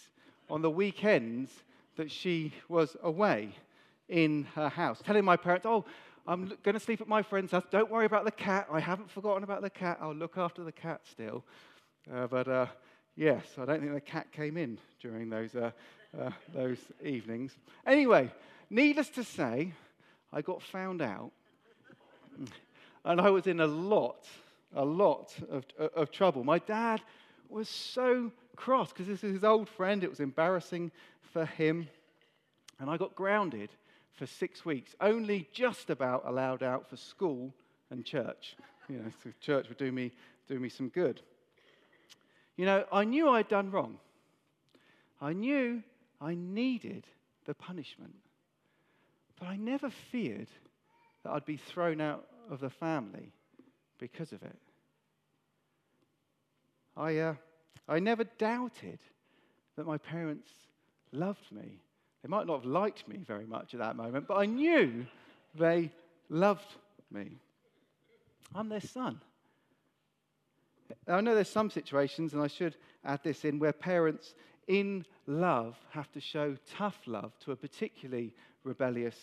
on 0.51 0.63
the 0.63 0.71
weekends 0.71 1.51
that 1.97 2.11
she 2.11 2.53
was 2.69 2.97
away 3.03 3.51
in 4.09 4.45
her 4.55 4.69
house, 4.69 5.03
telling 5.05 5.25
my 5.25 5.37
parents, 5.37 5.67
oh, 5.67 5.85
I'm 6.27 6.53
going 6.63 6.75
to 6.75 6.81
sleep 6.81 7.01
at 7.01 7.09
my 7.09 7.23
friend's 7.23 7.53
house. 7.53 7.65
Don't 7.71 7.91
worry 7.91 8.05
about 8.05 8.25
the 8.25 8.31
cat. 8.31 8.69
I 8.71 8.81
haven't 8.81 9.11
forgotten 9.11 9.45
about 9.45 9.63
the 9.63 9.71
cat. 9.71 9.99
I'll 10.01 10.15
look 10.15 10.37
after 10.37 10.63
the 10.63 10.73
cat 10.73 11.01
still. 11.11 11.45
Uh, 12.13 12.27
but 12.27 12.49
uh, 12.49 12.67
yes, 13.17 13.45
I 13.57 13.65
don't 13.65 13.81
think 13.81 13.95
the 13.95 14.01
cat 14.01 14.31
came 14.33 14.57
in 14.57 14.79
during 15.01 15.31
those, 15.31 15.55
uh, 15.55 15.71
uh 16.17 16.31
those 16.55 16.79
evenings. 17.03 17.53
Anyway, 17.87 18.31
needless 18.71 19.09
to 19.11 19.25
say, 19.25 19.73
I 20.33 20.43
got 20.43 20.63
found 20.63 21.03
out. 21.03 21.33
And 23.05 23.21
I 23.21 23.31
was 23.31 23.47
in 23.47 23.61
a 23.61 23.67
lot, 23.67 24.27
a 24.75 24.85
lot 24.85 25.35
of, 25.51 25.65
of 25.79 26.11
trouble. 26.11 26.45
My 26.45 26.59
dad 26.59 27.01
was 27.49 27.69
so 27.69 28.31
cross 28.57 28.93
because 28.93 29.07
this 29.07 29.25
is 29.25 29.35
his 29.35 29.45
old 29.45 29.69
friend. 29.69 30.05
It 30.05 30.11
was 30.11 30.21
embarrassing 30.21 30.91
for 31.33 31.47
him. 31.47 31.89
And 32.79 32.91
I 32.91 32.97
got 32.97 33.15
grounded 33.15 33.71
for 34.13 34.27
six 34.27 34.65
weeks, 34.65 34.95
only 35.01 35.49
just 35.53 35.91
about 35.91 36.25
allowed 36.27 36.63
out 36.63 36.89
for 36.89 36.97
school 36.97 37.55
and 37.91 38.05
church. 38.05 38.57
You 38.89 38.99
know, 38.99 39.11
so 39.23 39.31
church 39.41 39.69
would 39.69 39.79
do 39.79 39.93
me, 39.93 40.13
do 40.49 40.59
me 40.59 40.69
some 40.69 40.89
good. 40.89 41.21
You 42.57 42.67
know, 42.67 42.85
I 42.93 43.05
knew 43.05 43.29
I'd 43.29 43.49
done 43.49 43.71
wrong. 43.71 43.99
I 45.21 45.33
knew 45.33 45.83
I 46.21 46.35
needed 46.35 47.07
the 47.47 47.55
punishment. 47.55 48.15
But 49.39 49.49
I 49.49 49.57
never 49.57 49.91
feared 49.91 50.49
that 51.23 51.31
I'd 51.31 51.45
be 51.45 51.57
thrown 51.57 52.01
out 52.01 52.27
of 52.51 52.61
the 52.61 52.71
family 52.71 53.33
because 53.99 54.33
of 54.33 54.43
it. 54.43 54.59
I, 56.97 57.19
uh, 57.19 57.35
I 57.89 58.01
never 58.01 58.25
doubted 58.25 58.99
that 59.77 59.87
my 59.87 59.99
parents 59.99 60.51
loved 61.13 61.53
me. 61.53 61.81
They 62.23 62.29
might 62.29 62.47
not 62.47 62.63
have 62.63 62.65
liked 62.65 63.07
me 63.07 63.19
very 63.25 63.47
much 63.47 63.75
at 63.75 63.81
that 63.81 63.97
moment, 63.97 64.27
but 64.27 64.39
I 64.39 64.47
knew 64.47 65.07
they 65.55 65.93
loved 66.29 66.67
me. 67.13 67.39
I'm 68.55 68.69
their 68.69 68.81
son. 68.81 69.21
I 71.07 71.21
know 71.21 71.35
there's 71.35 71.49
some 71.49 71.71
situations, 71.71 72.33
and 72.33 72.43
I 72.43 72.49
should 72.49 72.77
add 73.05 73.21
this 73.23 73.45
in, 73.45 73.59
where 73.59 73.73
parents 73.73 74.35
in 74.69 75.05
love 75.27 75.77
have 75.91 76.13
to 76.13 76.21
show 76.21 76.57
tough 76.71 76.99
love 77.07 77.33
to 77.41 77.53
a 77.53 77.57
particularly 77.57 78.33
rebellious 78.65 79.17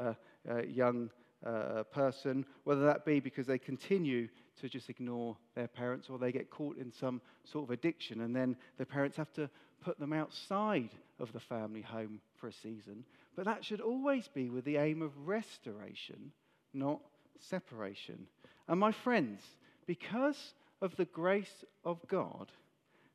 uh, 0.00 0.14
uh, 0.48 0.62
young 0.62 1.10
uh, 1.44 1.82
person, 1.92 2.46
whether 2.64 2.84
that 2.84 3.04
be 3.04 3.20
because 3.20 3.46
they 3.46 3.58
continue 3.58 4.28
to 4.60 4.68
just 4.68 4.88
ignore 4.88 5.36
their 5.54 5.66
parents 5.66 6.08
or 6.08 6.18
they 6.18 6.32
get 6.32 6.50
caught 6.50 6.78
in 6.78 6.92
some 6.92 7.20
sort 7.44 7.64
of 7.64 7.70
addiction 7.70 8.20
and 8.20 8.34
then 8.34 8.56
the 8.78 8.86
parents 8.86 9.16
have 9.16 9.32
to 9.32 9.50
put 9.82 9.98
them 9.98 10.12
outside 10.12 10.90
of 11.18 11.32
the 11.32 11.40
family 11.40 11.82
home 11.82 12.20
for 12.36 12.46
a 12.46 12.52
season. 12.52 13.04
But 13.34 13.46
that 13.46 13.64
should 13.64 13.80
always 13.80 14.28
be 14.28 14.50
with 14.50 14.64
the 14.64 14.76
aim 14.76 15.02
of 15.02 15.26
restoration, 15.26 16.30
not 16.72 17.00
separation. 17.40 18.26
And 18.68 18.78
my 18.78 18.92
friends, 18.92 19.42
because 19.86 20.54
of 20.80 20.94
the 20.96 21.06
grace 21.06 21.64
of 21.84 21.98
God, 22.06 22.52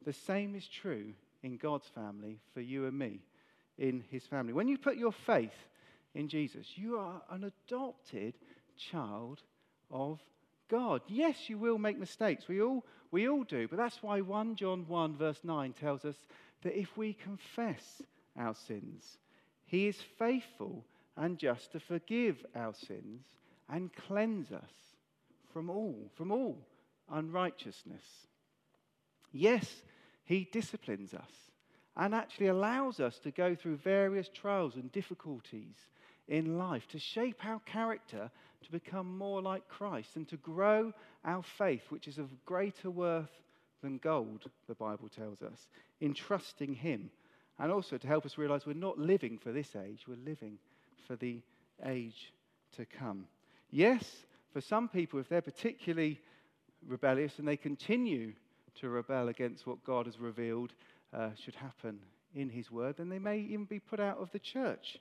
the 0.06 0.14
same 0.14 0.56
is 0.56 0.68
true 0.68 1.14
in 1.44 1.58
God's 1.58 1.88
family 1.88 2.40
for 2.54 2.62
you 2.62 2.86
and 2.86 2.98
me 2.98 3.22
in 3.78 4.04
his 4.10 4.26
family. 4.26 4.54
When 4.54 4.68
you 4.68 4.78
put 4.78 4.98
your 4.98 5.12
faith 5.12 5.54
in 6.18 6.28
Jesus. 6.28 6.66
You 6.76 6.98
are 6.98 7.22
an 7.30 7.52
adopted 7.68 8.34
child 8.76 9.42
of 9.92 10.20
God. 10.70 11.02
Yes, 11.08 11.48
you 11.48 11.58
will 11.58 11.78
make 11.78 11.98
mistakes. 11.98 12.48
We 12.48 12.62
all, 12.62 12.84
we 13.12 13.30
all 13.30 13.44
do. 13.44 13.68
But 13.68 13.78
that's 13.78 14.02
why 14.02 14.22
1 14.22 14.56
John 14.56 14.86
1, 14.88 15.16
verse 15.16 15.40
9 15.44 15.74
tells 15.74 16.06
us 16.06 16.16
that 16.64 16.78
if 16.78 16.98
we 16.98 17.14
confess 17.14 18.02
our 18.38 18.56
sins, 18.56 19.18
he 19.66 19.88
is 19.88 19.98
faithful 20.18 20.84
and 21.16 21.38
just 21.38 21.72
to 21.72 21.80
forgive 21.80 22.44
our 22.56 22.74
sins 22.74 23.24
and 23.70 23.94
cleanse 24.08 24.52
us 24.52 24.74
from 25.54 25.70
all, 25.70 26.12
from 26.16 26.32
all 26.32 26.58
unrighteousness. 27.12 28.04
Yes, 29.32 29.84
he 30.28 30.48
disciplines 30.52 31.14
us 31.14 31.32
and 31.96 32.14
actually 32.14 32.48
allows 32.48 33.00
us 33.00 33.18
to 33.20 33.32
go 33.32 33.56
through 33.56 33.78
various 33.78 34.30
trials 34.30 34.76
and 34.76 34.92
difficulties 34.92 35.76
in 36.28 36.58
life, 36.58 36.86
to 36.90 37.00
shape 37.00 37.46
our 37.46 37.62
character 37.62 38.30
to 38.62 38.72
become 38.72 39.18
more 39.18 39.42
like 39.42 39.68
Christ 39.70 40.18
and 40.18 40.28
to 40.28 40.36
grow 40.38 40.92
our 41.24 41.42
faith, 41.42 41.84
which 41.90 42.10
is 42.10 42.18
of 42.18 42.46
greater 42.46 42.92
worth 42.92 43.32
than 43.82 44.00
gold, 44.00 44.44
the 44.68 44.76
Bible 44.76 45.08
tells 45.08 45.42
us, 45.42 45.70
in 46.02 46.14
trusting 46.14 46.74
Him. 46.74 47.10
And 47.58 47.72
also 47.72 47.98
to 47.98 48.08
help 48.08 48.26
us 48.26 48.38
realize 48.38 48.66
we're 48.66 48.74
not 48.74 49.00
living 49.00 49.38
for 49.38 49.54
this 49.54 49.76
age, 49.76 50.06
we're 50.08 50.18
living 50.26 50.60
for 51.08 51.16
the 51.16 51.40
age 51.86 52.34
to 52.76 52.86
come. 52.86 53.28
Yes, 53.72 54.04
for 54.52 54.60
some 54.60 54.90
people, 54.90 55.22
if 55.22 55.30
they're 55.30 55.42
particularly 55.42 56.20
rebellious 56.86 57.40
and 57.40 57.48
they 57.48 57.58
continue 57.58 58.34
to 58.80 58.90
rebel 58.90 59.28
against 59.30 59.68
what 59.68 59.84
God 59.84 60.06
has 60.06 60.20
revealed 60.20 60.74
uh, 61.14 61.30
should 61.36 61.56
happen 61.56 62.00
in 62.36 62.50
His 62.50 62.72
Word, 62.72 62.98
then 62.98 63.10
they 63.10 63.20
may 63.20 63.40
even 63.40 63.66
be 63.66 63.80
put 63.80 64.00
out 64.00 64.18
of 64.18 64.32
the 64.32 64.40
church 64.40 64.98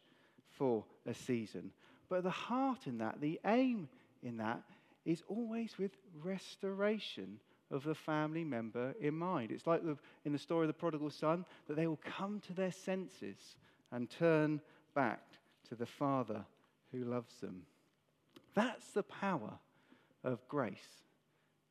for 0.51 0.85
a 1.07 1.15
season. 1.15 1.71
But 2.09 2.23
the 2.23 2.31
heart 2.31 2.87
in 2.87 2.99
that, 2.99 3.21
the 3.21 3.41
aim 3.45 3.89
in 4.23 4.37
that, 4.39 4.63
is 5.05 5.23
always 5.29 5.79
with 5.79 5.93
restoration 6.23 7.39
of 7.71 7.85
the 7.85 7.95
family 7.95 8.45
member 8.45 8.95
in 9.01 9.15
mind. 9.15 9.51
It's 9.51 9.67
like 9.67 9.85
the, 9.85 9.97
in 10.25 10.33
the 10.33 10.39
story 10.39 10.65
of 10.65 10.69
the 10.69 10.75
prodigal 10.75 11.11
son, 11.11 11.45
that 11.67 11.77
they 11.77 11.87
will 11.87 12.01
come 12.05 12.41
to 12.47 12.53
their 12.53 12.73
senses 12.73 13.57
and 13.93 14.09
turn 14.09 14.61
back 14.95 15.23
to 15.69 15.75
the 15.75 15.87
Father 15.87 16.45
who 16.93 17.05
loves 17.05 17.35
them. 17.41 17.63
That's 18.55 18.87
the 18.93 19.03
power 19.03 19.59
of 20.25 20.47
grace 20.49 21.05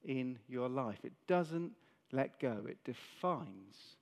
in 0.03 0.37
your 0.47 0.69
life. 0.69 0.99
It 1.03 1.13
doesn't 1.27 1.71
let 2.15 2.39
go, 2.39 2.63
it 2.67 2.84
defines 2.84 3.97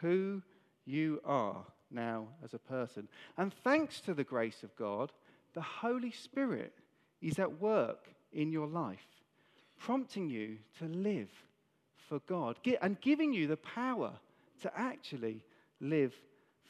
who 0.00 0.42
you 0.84 1.20
are 1.24 1.64
now 1.90 2.28
as 2.44 2.54
a 2.54 2.58
person. 2.58 3.08
And 3.36 3.52
thanks 3.52 4.00
to 4.02 4.14
the 4.14 4.24
grace 4.24 4.62
of 4.62 4.76
God, 4.76 5.12
the 5.54 5.62
Holy 5.62 6.10
Spirit 6.10 6.74
is 7.22 7.38
at 7.38 7.60
work 7.60 8.08
in 8.32 8.52
your 8.52 8.66
life, 8.66 9.06
prompting 9.78 10.28
you 10.28 10.58
to 10.78 10.86
live 10.86 11.30
for 12.08 12.18
God 12.20 12.58
and 12.82 13.00
giving 13.00 13.32
you 13.32 13.46
the 13.46 13.56
power 13.56 14.12
to 14.62 14.70
actually 14.76 15.42
live 15.80 16.12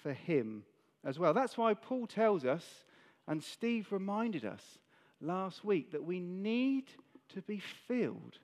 for 0.02 0.12
Him 0.12 0.64
as 1.04 1.18
well. 1.18 1.34
That's 1.34 1.58
why 1.58 1.74
Paul 1.74 2.06
tells 2.06 2.44
us, 2.44 2.84
and 3.26 3.42
Steve 3.42 3.88
reminded 3.90 4.44
us 4.44 4.78
last 5.20 5.64
week, 5.64 5.92
that 5.92 6.04
we 6.04 6.20
need 6.20 6.84
to 7.34 7.42
be 7.42 7.62
filled 7.88 8.38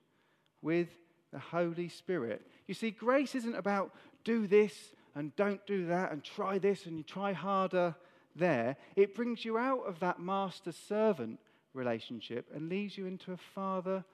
with 0.63 0.89
the 1.33 1.39
Holy 1.39 1.89
Spirit. 1.89 2.47
You 2.67 2.75
see, 2.75 2.91
grace 2.91 3.35
isn't 3.35 3.55
about 3.55 3.95
do 4.25 4.47
this 4.47 4.95
and 5.15 5.35
don't 5.37 5.65
do 5.67 5.87
that 5.87 6.13
and 6.13 6.23
try 6.23 6.59
this 6.59 6.87
and 6.87 6.97
you 6.97 7.03
try 7.03 7.33
harder 7.33 7.95
there, 8.37 8.77
it 8.97 9.15
brings 9.15 9.45
you 9.45 9.59
out 9.59 9.87
of 9.87 9.99
that 10.01 10.21
master 10.21 10.73
servant 10.73 11.39
relationship 11.75 12.47
and 12.55 12.69
leads 12.69 12.97
you 12.97 13.07
into 13.07 13.33
a 13.33 13.37
father 13.37 14.05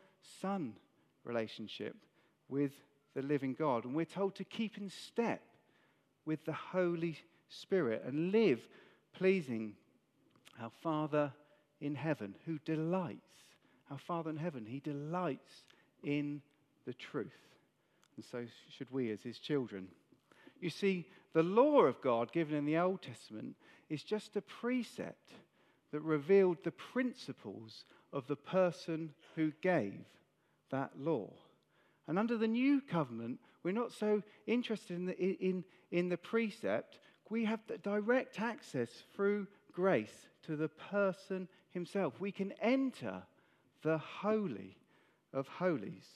son 0.40 0.74
relationship 1.24 1.94
with 2.48 2.72
the 3.14 3.22
living 3.22 3.55
God. 3.59 3.85
And 3.85 3.94
we're 3.94 4.05
told 4.05 4.35
to 4.37 4.44
keep 4.44 4.79
in 4.79 4.90
step 4.90 5.42
with 6.24 6.44
the 6.44 6.52
Holy 6.52 7.18
Spirit 7.48 8.02
and 8.07 8.33
live 8.33 8.66
pleasing 9.14 9.74
our 10.61 10.70
Father 10.83 11.33
in 11.81 11.94
heaven 11.94 12.35
who 12.44 12.59
delights. 12.64 13.20
Our 13.90 13.98
Father 13.98 14.31
in 14.31 14.37
heaven, 14.37 14.66
He 14.66 14.81
delights 14.81 15.64
in 16.02 16.42
the 16.87 16.94
truth. 16.94 17.27
And 18.16 18.25
so 18.25 18.46
should 18.70 18.90
we 18.90 19.11
as 19.11 19.22
His 19.22 19.38
children. 19.38 19.88
You 20.61 20.70
see, 20.70 21.07
the 21.35 21.42
law 21.42 21.83
of 21.83 22.01
God 22.01 22.33
given 22.33 22.57
in 22.57 22.64
the 22.64 22.79
Old 22.79 23.03
Testament 23.03 23.57
is 23.90 24.03
just 24.03 24.37
a 24.37 24.40
precept 24.40 25.33
that 25.92 26.01
revealed 26.01 26.59
the 26.64 26.72
principles 26.72 27.85
of 28.12 28.27
the 28.27 28.37
person 28.37 29.12
who 29.35 29.53
gave 29.61 29.94
that 30.70 30.92
law. 30.99 31.31
And 32.09 32.18
under 32.18 32.37
the 32.37 32.49
new 32.49 32.81
covenant, 32.81 33.38
we're 33.62 33.72
not 33.72 33.92
so 33.92 34.22
interested 34.46 34.96
in 34.96 35.07
the, 35.07 35.18
in, 35.18 35.64
in 35.90 36.09
the 36.09 36.16
precept. 36.16 37.01
We 37.29 37.44
have 37.44 37.61
direct 37.83 38.40
access 38.40 38.88
through 39.14 39.46
grace 39.72 40.29
to 40.44 40.57
the 40.57 40.68
person 40.68 41.49
himself. 41.70 42.14
We 42.20 42.33
can 42.33 42.53
enter 42.62 43.22
the 43.83 43.99
Holy 43.99 44.77
of 45.33 45.49
Holies. 45.49 46.07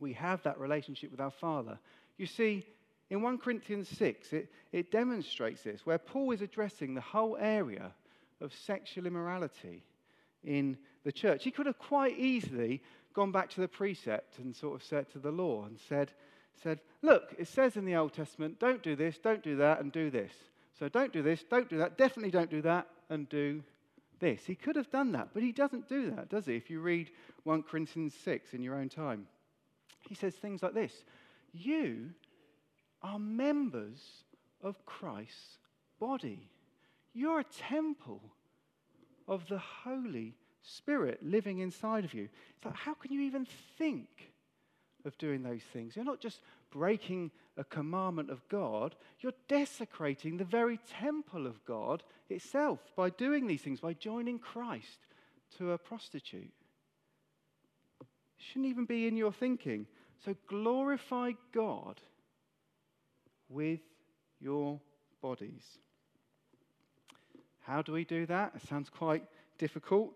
We 0.00 0.12
have 0.14 0.42
that 0.42 0.58
relationship 0.58 1.10
with 1.10 1.20
our 1.20 1.30
Father. 1.30 1.78
You 2.16 2.26
see, 2.26 2.66
in 3.10 3.22
1 3.22 3.38
Corinthians 3.38 3.88
6, 3.88 4.32
it, 4.32 4.50
it 4.72 4.90
demonstrates 4.90 5.62
this, 5.62 5.84
where 5.84 5.98
Paul 5.98 6.32
is 6.32 6.42
addressing 6.42 6.94
the 6.94 7.00
whole 7.00 7.36
area 7.38 7.92
of 8.40 8.52
sexual 8.54 9.06
immorality 9.06 9.84
in 10.42 10.76
the 11.04 11.12
church. 11.12 11.44
He 11.44 11.50
could 11.50 11.66
have 11.66 11.78
quite 11.78 12.18
easily 12.18 12.82
gone 13.12 13.32
back 13.32 13.50
to 13.50 13.60
the 13.60 13.68
precept 13.68 14.38
and 14.38 14.54
sort 14.54 14.74
of 14.74 14.82
said 14.82 15.10
to 15.12 15.18
the 15.18 15.30
law 15.30 15.64
and 15.64 15.78
said, 15.88 16.12
said, 16.62 16.80
Look, 17.02 17.34
it 17.38 17.48
says 17.48 17.76
in 17.76 17.84
the 17.84 17.96
Old 17.96 18.12
Testament, 18.12 18.58
don't 18.58 18.82
do 18.82 18.96
this, 18.96 19.18
don't 19.18 19.42
do 19.42 19.56
that, 19.56 19.80
and 19.80 19.92
do 19.92 20.10
this. 20.10 20.32
So 20.78 20.88
don't 20.88 21.12
do 21.12 21.22
this, 21.22 21.44
don't 21.44 21.68
do 21.68 21.78
that, 21.78 21.96
definitely 21.96 22.30
don't 22.30 22.50
do 22.50 22.62
that, 22.62 22.88
and 23.08 23.28
do 23.28 23.62
this. 24.18 24.44
He 24.44 24.54
could 24.54 24.76
have 24.76 24.90
done 24.90 25.12
that, 25.12 25.28
but 25.32 25.42
he 25.42 25.52
doesn't 25.52 25.88
do 25.88 26.10
that, 26.12 26.28
does 26.28 26.46
he? 26.46 26.56
If 26.56 26.70
you 26.70 26.80
read 26.80 27.10
1 27.44 27.62
Corinthians 27.62 28.14
6 28.24 28.54
in 28.54 28.62
your 28.62 28.74
own 28.74 28.88
time, 28.88 29.26
he 30.08 30.14
says 30.14 30.34
things 30.34 30.62
like 30.62 30.74
this 30.74 31.04
You 31.52 32.10
are 33.02 33.18
members 33.18 34.00
of 34.62 34.84
Christ's 34.86 35.58
body, 36.00 36.50
you're 37.12 37.40
a 37.40 37.44
temple 37.44 38.22
of 39.28 39.46
the 39.48 39.58
Holy 39.58 40.34
Spirit 40.62 41.20
living 41.22 41.58
inside 41.58 42.04
of 42.04 42.14
you. 42.14 42.28
It's 42.56 42.64
like, 42.64 42.74
how 42.74 42.94
can 42.94 43.12
you 43.12 43.20
even 43.20 43.46
think 43.78 44.32
of 45.04 45.16
doing 45.18 45.42
those 45.42 45.62
things? 45.72 45.96
You're 45.96 46.04
not 46.04 46.20
just 46.20 46.40
breaking 46.70 47.30
a 47.56 47.64
commandment 47.64 48.30
of 48.30 48.46
God, 48.48 48.96
you're 49.20 49.32
desecrating 49.48 50.36
the 50.36 50.44
very 50.44 50.80
temple 50.98 51.46
of 51.46 51.64
God 51.64 52.02
itself 52.28 52.80
by 52.96 53.10
doing 53.10 53.46
these 53.46 53.60
things, 53.62 53.80
by 53.80 53.92
joining 53.92 54.38
Christ 54.38 55.06
to 55.58 55.72
a 55.72 55.78
prostitute. 55.78 56.52
Shouldn't 58.48 58.66
even 58.66 58.84
be 58.84 59.06
in 59.06 59.16
your 59.16 59.32
thinking. 59.32 59.86
So 60.24 60.34
glorify 60.48 61.32
God 61.52 62.00
with 63.48 63.80
your 64.40 64.80
bodies. 65.22 65.78
How 67.60 67.82
do 67.82 67.92
we 67.92 68.04
do 68.04 68.26
that? 68.26 68.52
It 68.54 68.68
sounds 68.68 68.90
quite 68.90 69.24
difficult. 69.58 70.12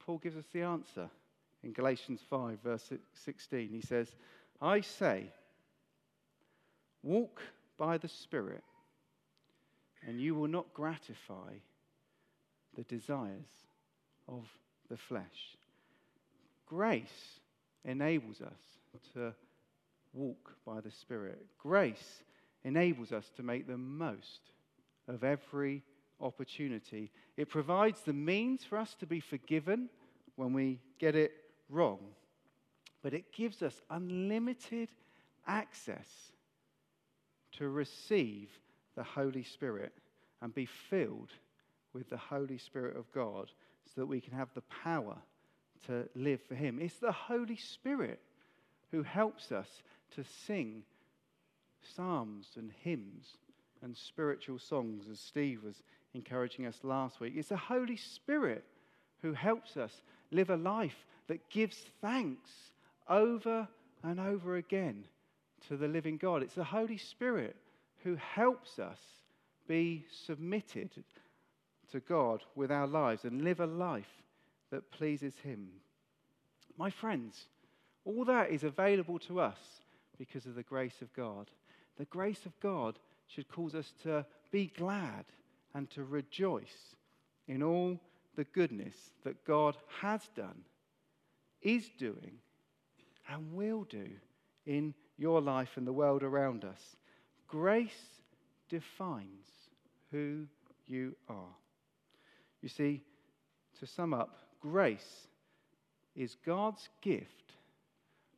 Paul 0.00 0.18
gives 0.18 0.36
us 0.36 0.44
the 0.52 0.62
answer 0.62 1.08
in 1.62 1.72
Galatians 1.72 2.20
5, 2.28 2.58
verse 2.62 2.92
16. 3.14 3.68
He 3.70 3.80
says, 3.80 4.14
I 4.60 4.80
say, 4.80 5.32
walk 7.02 7.40
by 7.78 7.96
the 7.96 8.08
Spirit, 8.08 8.64
and 10.06 10.20
you 10.20 10.34
will 10.34 10.48
not 10.48 10.72
gratify 10.74 11.54
the 12.76 12.82
desires 12.84 13.48
of 14.28 14.44
the 14.90 14.96
flesh. 14.96 15.56
Grace 16.70 17.40
enables 17.84 18.40
us 18.40 19.02
to 19.12 19.34
walk 20.12 20.54
by 20.64 20.80
the 20.80 20.92
Spirit. 20.92 21.44
Grace 21.58 22.22
enables 22.62 23.10
us 23.10 23.28
to 23.36 23.42
make 23.42 23.66
the 23.66 23.76
most 23.76 24.52
of 25.08 25.24
every 25.24 25.82
opportunity. 26.20 27.10
It 27.36 27.48
provides 27.48 28.02
the 28.02 28.12
means 28.12 28.62
for 28.62 28.78
us 28.78 28.94
to 29.00 29.06
be 29.06 29.18
forgiven 29.18 29.88
when 30.36 30.52
we 30.52 30.78
get 31.00 31.16
it 31.16 31.32
wrong, 31.68 31.98
but 33.02 33.14
it 33.14 33.32
gives 33.32 33.62
us 33.62 33.82
unlimited 33.90 34.90
access 35.48 36.06
to 37.58 37.68
receive 37.68 38.48
the 38.94 39.02
Holy 39.02 39.42
Spirit 39.42 39.92
and 40.40 40.54
be 40.54 40.66
filled 40.66 41.32
with 41.92 42.08
the 42.10 42.16
Holy 42.16 42.58
Spirit 42.58 42.96
of 42.96 43.10
God 43.10 43.50
so 43.86 44.02
that 44.02 44.06
we 44.06 44.20
can 44.20 44.34
have 44.34 44.54
the 44.54 44.62
power 44.84 45.16
to 45.86 46.08
live 46.14 46.40
for 46.48 46.54
Him. 46.54 46.78
It's 46.80 46.98
the 46.98 47.12
Holy 47.12 47.56
Spirit 47.56 48.20
who 48.90 49.02
helps 49.02 49.52
us 49.52 49.68
to 50.14 50.24
sing 50.46 50.82
psalms 51.94 52.48
and 52.56 52.70
hymns 52.82 53.36
and 53.82 53.96
spiritual 53.96 54.58
songs, 54.58 55.04
as 55.10 55.20
Steve 55.20 55.62
was 55.64 55.82
encouraging 56.14 56.66
us 56.66 56.80
last 56.82 57.20
week. 57.20 57.34
It's 57.36 57.48
the 57.48 57.56
Holy 57.56 57.96
Spirit 57.96 58.64
who 59.22 59.32
helps 59.32 59.76
us 59.76 60.02
live 60.30 60.50
a 60.50 60.56
life 60.56 61.06
that 61.28 61.48
gives 61.50 61.84
thanks 62.00 62.50
over 63.08 63.68
and 64.02 64.20
over 64.20 64.56
again 64.56 65.04
to 65.68 65.76
the 65.76 65.88
living 65.88 66.16
God. 66.16 66.42
It's 66.42 66.54
the 66.54 66.64
Holy 66.64 66.98
Spirit 66.98 67.56
who 68.02 68.16
helps 68.16 68.78
us 68.78 68.98
be 69.68 70.04
submitted 70.26 70.90
to 71.92 72.00
God 72.00 72.42
with 72.54 72.70
our 72.70 72.86
lives 72.86 73.24
and 73.24 73.42
live 73.42 73.60
a 73.60 73.66
life 73.66 74.22
that 74.70 74.90
pleases 74.90 75.34
Him. 75.42 75.68
My 76.76 76.90
friends, 76.90 77.46
all 78.04 78.24
that 78.24 78.50
is 78.50 78.64
available 78.64 79.18
to 79.20 79.40
us 79.40 79.58
because 80.18 80.46
of 80.46 80.54
the 80.54 80.62
grace 80.62 81.02
of 81.02 81.12
God. 81.12 81.50
The 81.98 82.04
grace 82.06 82.46
of 82.46 82.58
God 82.60 82.98
should 83.26 83.48
cause 83.48 83.74
us 83.74 83.92
to 84.02 84.24
be 84.50 84.72
glad 84.76 85.24
and 85.74 85.88
to 85.90 86.04
rejoice 86.04 86.94
in 87.46 87.62
all 87.62 88.00
the 88.36 88.44
goodness 88.44 88.94
that 89.24 89.44
God 89.44 89.76
has 90.00 90.28
done, 90.34 90.62
is 91.62 91.90
doing, 91.98 92.38
and 93.28 93.52
will 93.52 93.84
do 93.84 94.08
in 94.66 94.94
your 95.16 95.40
life 95.40 95.70
and 95.76 95.86
the 95.86 95.92
world 95.92 96.22
around 96.22 96.64
us. 96.64 96.96
Grace 97.46 98.22
defines 98.68 99.48
who 100.10 100.46
you 100.86 101.14
are. 101.28 101.54
You 102.62 102.68
see, 102.68 103.02
to 103.78 103.86
sum 103.86 104.14
up, 104.14 104.38
grace 104.60 105.26
is 106.14 106.36
God's 106.44 106.88
gift 107.00 107.54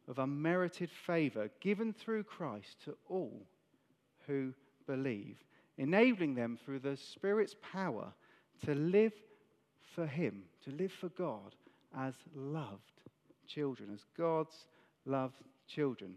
of 0.08 0.18
unmerited 0.18 0.90
favor 0.90 1.50
given 1.60 1.92
through 1.92 2.24
Christ 2.24 2.76
to 2.84 2.96
all 3.08 3.46
who 4.26 4.52
believe 4.86 5.42
enabling 5.78 6.34
them 6.34 6.58
through 6.64 6.80
the 6.80 6.96
Spirit's 6.96 7.56
power 7.72 8.12
to 8.64 8.74
live 8.74 9.12
for 9.94 10.06
Him, 10.06 10.42
to 10.64 10.70
live 10.70 10.92
for 10.92 11.08
God 11.10 11.54
as 11.96 12.14
loved 12.34 13.02
children, 13.46 13.90
as 13.92 14.04
God's 14.16 14.66
loved 15.04 15.42
children. 15.66 16.14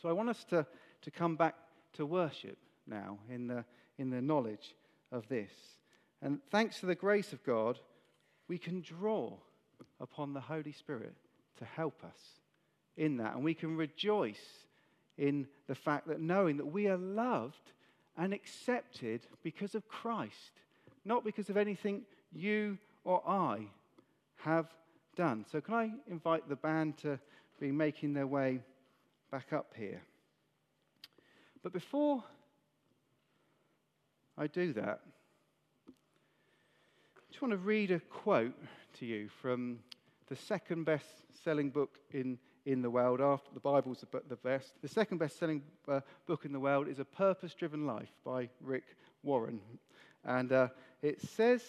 So 0.00 0.08
I 0.08 0.12
want 0.12 0.30
us 0.30 0.44
to, 0.50 0.66
to 1.02 1.10
come 1.10 1.36
back 1.36 1.54
to 1.94 2.06
worship 2.06 2.56
now 2.86 3.18
in 3.28 3.46
the, 3.46 3.64
in 3.98 4.10
the 4.10 4.22
knowledge 4.22 4.74
of 5.12 5.28
this. 5.28 5.50
And 6.22 6.40
thanks 6.50 6.80
to 6.80 6.86
the 6.86 6.94
grace 6.94 7.32
of 7.32 7.44
God, 7.44 7.78
we 8.50 8.58
can 8.58 8.80
draw 8.80 9.32
upon 10.00 10.32
the 10.32 10.40
Holy 10.40 10.72
Spirit 10.72 11.14
to 11.56 11.64
help 11.64 12.02
us 12.02 12.18
in 12.96 13.18
that. 13.18 13.36
And 13.36 13.44
we 13.44 13.54
can 13.54 13.76
rejoice 13.76 14.64
in 15.16 15.46
the 15.68 15.74
fact 15.76 16.08
that 16.08 16.20
knowing 16.20 16.56
that 16.56 16.66
we 16.66 16.88
are 16.88 16.96
loved 16.96 17.70
and 18.18 18.34
accepted 18.34 19.20
because 19.44 19.76
of 19.76 19.86
Christ, 19.86 20.50
not 21.04 21.24
because 21.24 21.48
of 21.48 21.56
anything 21.56 22.02
you 22.32 22.76
or 23.04 23.22
I 23.24 23.68
have 24.38 24.66
done. 25.14 25.46
So, 25.52 25.60
can 25.60 25.74
I 25.74 25.92
invite 26.10 26.48
the 26.48 26.56
band 26.56 26.98
to 26.98 27.20
be 27.60 27.70
making 27.70 28.14
their 28.14 28.26
way 28.26 28.62
back 29.30 29.52
up 29.52 29.74
here? 29.76 30.02
But 31.62 31.72
before 31.72 32.24
I 34.36 34.48
do 34.48 34.72
that, 34.72 35.02
just 37.40 37.48
want 37.48 37.58
to 37.58 37.66
read 37.66 37.90
a 37.90 38.00
quote 38.00 38.52
to 38.98 39.06
you 39.06 39.26
from 39.40 39.78
the 40.28 40.36
second 40.36 40.84
best 40.84 41.06
selling 41.42 41.70
book 41.70 41.98
in 42.12 42.38
in 42.66 42.82
the 42.82 42.90
world 42.90 43.22
after 43.22 43.48
the 43.54 43.60
Bible's 43.60 44.04
the 44.28 44.36
best. 44.36 44.74
The 44.82 44.88
second 44.88 45.16
best 45.16 45.38
selling 45.38 45.62
uh, 45.88 46.00
book 46.26 46.44
in 46.44 46.52
the 46.52 46.60
world 46.60 46.86
is 46.86 46.98
A 46.98 47.04
Purpose 47.06 47.54
Driven 47.54 47.86
Life 47.86 48.12
by 48.26 48.50
Rick 48.60 48.84
Warren. 49.22 49.58
And 50.22 50.52
uh, 50.52 50.68
it 51.00 51.22
says 51.22 51.62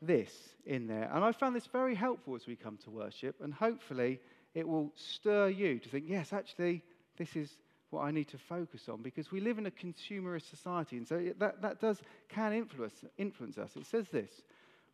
this 0.00 0.30
in 0.64 0.86
there. 0.86 1.10
And 1.12 1.24
I 1.24 1.32
found 1.32 1.56
this 1.56 1.66
very 1.66 1.96
helpful 1.96 2.36
as 2.36 2.46
we 2.46 2.54
come 2.54 2.78
to 2.84 2.90
worship. 2.90 3.34
And 3.42 3.52
hopefully 3.52 4.20
it 4.54 4.68
will 4.68 4.92
stir 4.94 5.48
you 5.48 5.80
to 5.80 5.88
think, 5.88 6.04
yes, 6.06 6.32
actually, 6.32 6.84
this 7.16 7.34
is 7.34 7.56
what 7.90 8.02
I 8.02 8.12
need 8.12 8.28
to 8.28 8.38
focus 8.38 8.88
on 8.88 9.02
because 9.02 9.32
we 9.32 9.40
live 9.40 9.58
in 9.58 9.66
a 9.66 9.72
consumerist 9.72 10.48
society. 10.48 10.96
And 10.96 11.08
so 11.08 11.32
that, 11.38 11.60
that 11.60 11.80
does, 11.80 12.02
can 12.28 12.52
influence, 12.52 13.04
influence 13.16 13.58
us. 13.58 13.74
It 13.74 13.86
says 13.86 14.06
this 14.10 14.30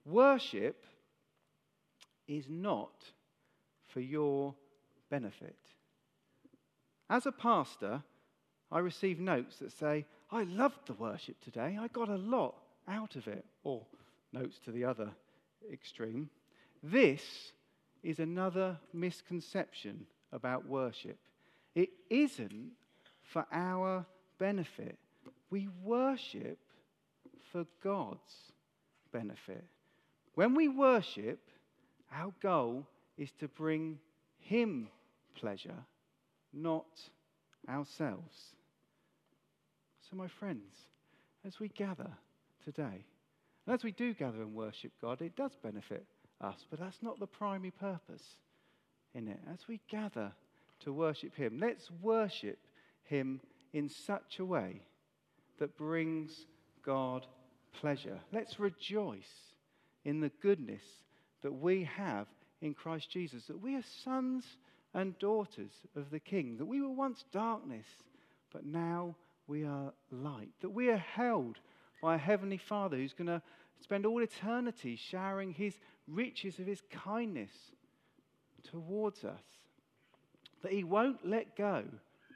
Worship 0.05 0.85
is 2.27 2.47
not 2.49 3.05
for 3.87 4.01
your 4.01 4.55
benefit. 5.11 5.57
As 7.09 7.27
a 7.27 7.33
pastor, 7.33 8.03
I 8.71 8.79
receive 8.81 9.21
notes 9.21 9.59
that 9.59 9.73
say, 9.73 10.05
I 10.31 10.45
loved 10.45 10.87
the 10.87 10.95
worship 10.95 11.41
today. 11.41 11.79
I 11.81 11.89
got 11.89 12.09
a 12.09 12.17
lot 12.17 12.55
out 12.89 13.17
of 13.17 13.29
it. 13.29 13.45
Or 13.63 13.87
notes 14.33 14.59
to 14.65 14.73
the 14.73 14.85
other 14.85 15.11
extreme. 15.73 16.29
This 16.83 17.53
is 18.03 18.19
another 18.19 18.79
misconception 18.93 20.07
about 20.33 20.67
worship. 20.67 21.19
It 21.75 21.91
isn't 22.11 22.73
for 23.23 23.47
our 23.53 24.05
benefit. 24.39 24.99
We 25.51 25.69
worship 25.83 26.59
for 27.53 27.65
God's 27.83 28.53
benefit. 29.13 29.65
When 30.35 30.55
we 30.55 30.69
worship, 30.69 31.41
our 32.13 32.33
goal 32.43 32.87
is 33.17 33.31
to 33.39 33.49
bring 33.49 33.99
Him 34.39 34.89
pleasure, 35.35 35.85
not 36.53 36.87
ourselves. 37.69 38.55
So, 40.11 40.17
my 40.17 40.29
friends, 40.29 40.75
as 41.47 41.61
we 41.61 41.69
gather 41.69 42.11
today, 42.65 43.05
and 43.67 43.75
as 43.75 43.85
we 43.85 43.93
do 43.93 44.13
gather 44.13 44.43
and 44.43 44.55
worship 44.55 44.93
God, 45.01 45.23
it 45.23 45.37
does 45.37 45.57
benefit 45.63 46.05
us, 46.41 46.67
but 46.69 46.81
that's 46.81 47.03
not 47.03 47.19
the 47.21 47.27
primary 47.27 47.71
purpose 47.71 48.37
in 49.15 49.29
it. 49.29 49.41
As 49.53 49.69
we 49.69 49.81
gather 49.89 50.33
to 50.81 50.93
worship 50.93 51.35
Him, 51.35 51.59
let's 51.61 51.91
worship 52.03 52.59
Him 53.05 53.41
in 53.73 53.89
such 53.89 54.39
a 54.41 54.45
way 54.45 54.83
that 55.59 55.77
brings 55.77 56.47
God 56.85 57.27
pleasure. 57.73 58.19
Let's 58.33 58.59
rejoice 58.59 59.54
in 60.05 60.21
the 60.21 60.31
goodness 60.43 60.83
that 61.43 61.53
we 61.53 61.85
have 61.85 62.27
in 62.61 62.75
Christ 62.75 63.11
Jesus, 63.11 63.45
that 63.47 63.61
we 63.61 63.77
are 63.77 63.85
sons 64.05 64.45
and 64.95 65.19
daughters 65.19 65.73
of 65.97 66.11
the 66.11 66.21
King, 66.21 66.57
that 66.59 66.65
we 66.65 66.81
were 66.81 66.91
once 66.91 67.25
darkness, 67.33 67.87
but 68.53 68.65
now 68.65 69.17
we 69.47 69.65
are 69.65 69.93
light, 70.11 70.51
that 70.61 70.71
we 70.71 70.89
are 70.91 70.97
held 70.97 71.59
by 72.01 72.15
a 72.15 72.19
Heavenly 72.19 72.59
Father 72.59 72.97
who's 72.97 73.13
going 73.13 73.27
to 73.27 73.43
spend 73.81 74.07
all 74.07 74.23
eternity 74.23 74.97
showering 74.97 75.53
His 75.53 75.79
riches 76.07 76.59
of 76.59 76.67
His 76.67 76.83
kindness 76.91 77.51
towards 78.71 79.25
us, 79.25 79.43
that 80.63 80.73
He 80.73 80.85
won't 80.85 81.27
let 81.27 81.57
go 81.57 81.85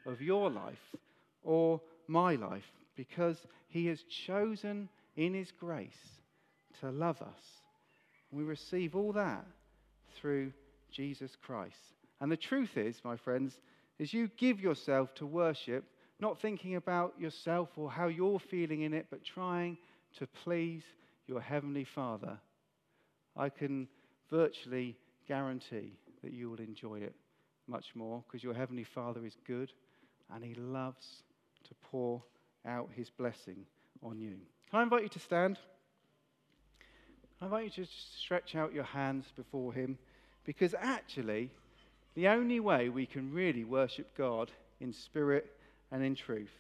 of 0.07 0.21
your 0.21 0.51
life 0.51 0.95
or 1.43 1.81
my 2.07 2.35
life 2.35 2.71
because 2.97 3.39
He 3.69 3.87
has 3.87 4.03
chosen 4.03 4.89
in 5.17 5.33
His 5.33 5.53
grace 5.53 6.18
to 6.81 6.91
love 6.91 7.21
us. 7.23 7.45
We 8.31 8.43
receive 8.43 8.95
all 8.95 9.13
that 9.13 9.45
through 10.17 10.53
Jesus 10.91 11.37
Christ. 11.43 11.95
And 12.21 12.31
the 12.31 12.37
truth 12.37 12.77
is, 12.77 13.01
my 13.05 13.17
friends, 13.17 13.59
is 13.99 14.13
you 14.13 14.31
give 14.37 14.61
yourself 14.61 15.15
to 15.17 15.27
worship, 15.27 15.85
not 16.21 16.41
thinking 16.41 16.77
about 16.77 17.15
yourself 17.19 17.71
or 17.77 17.91
how 17.91 18.09
you're 18.09 18.41
feeling 18.41 18.83
in 18.83 18.95
it, 18.95 19.07
but 19.11 19.25
trying 19.25 19.79
to 20.19 20.27
please 20.45 20.83
your 21.27 21.41
Heavenly 21.41 21.85
Father. 21.85 22.39
I 23.37 23.49
can 23.49 23.89
virtually 24.31 24.97
guarantee 25.27 25.93
that 26.23 26.33
you 26.33 26.51
will 26.51 26.59
enjoy 26.59 26.97
it 26.97 27.15
much 27.67 27.87
more 27.95 28.25
because 28.27 28.43
your 28.43 28.55
Heavenly 28.55 28.85
Father 28.85 29.25
is 29.25 29.37
good 29.47 29.73
and 30.35 30.45
He 30.45 30.55
loves 30.55 31.23
to 31.69 31.75
pour 31.91 32.23
out 32.67 32.89
His 32.95 33.11
blessing 33.11 33.65
on 34.03 34.19
you. 34.19 34.37
Can 34.71 34.81
I 34.81 34.83
invite 34.83 35.03
you 35.03 35.09
to 35.11 35.21
stand? 35.21 35.59
I 37.41 37.45
invite 37.45 37.77
you 37.77 37.85
to 37.85 37.91
stretch 38.21 38.55
out 38.55 38.73
your 38.73 38.85
hands 38.85 39.27
before 39.37 39.73
Him 39.73 39.99
because 40.45 40.75
actually, 40.79 41.51
the 42.15 42.29
only 42.29 42.59
way 42.59 42.89
we 42.89 43.07
can 43.07 43.33
really 43.33 43.65
worship 43.65 44.17
God 44.17 44.51
in 44.81 44.93
spirit 44.93 45.47
and 45.91 46.03
in 46.03 46.15
truth 46.15 46.51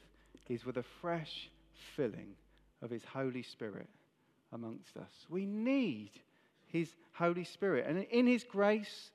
is 0.48 0.64
with 0.64 0.76
a 0.76 0.84
fresh 1.00 1.50
filling 1.96 2.34
of 2.82 2.90
His 2.90 3.04
Holy 3.04 3.42
Spirit 3.42 3.88
amongst 4.52 4.96
us. 4.96 5.10
We 5.28 5.46
need 5.46 6.10
His 6.68 6.90
Holy 7.12 7.44
Spirit. 7.44 7.86
And 7.88 8.04
in 8.04 8.26
His 8.26 8.44
grace, 8.44 9.10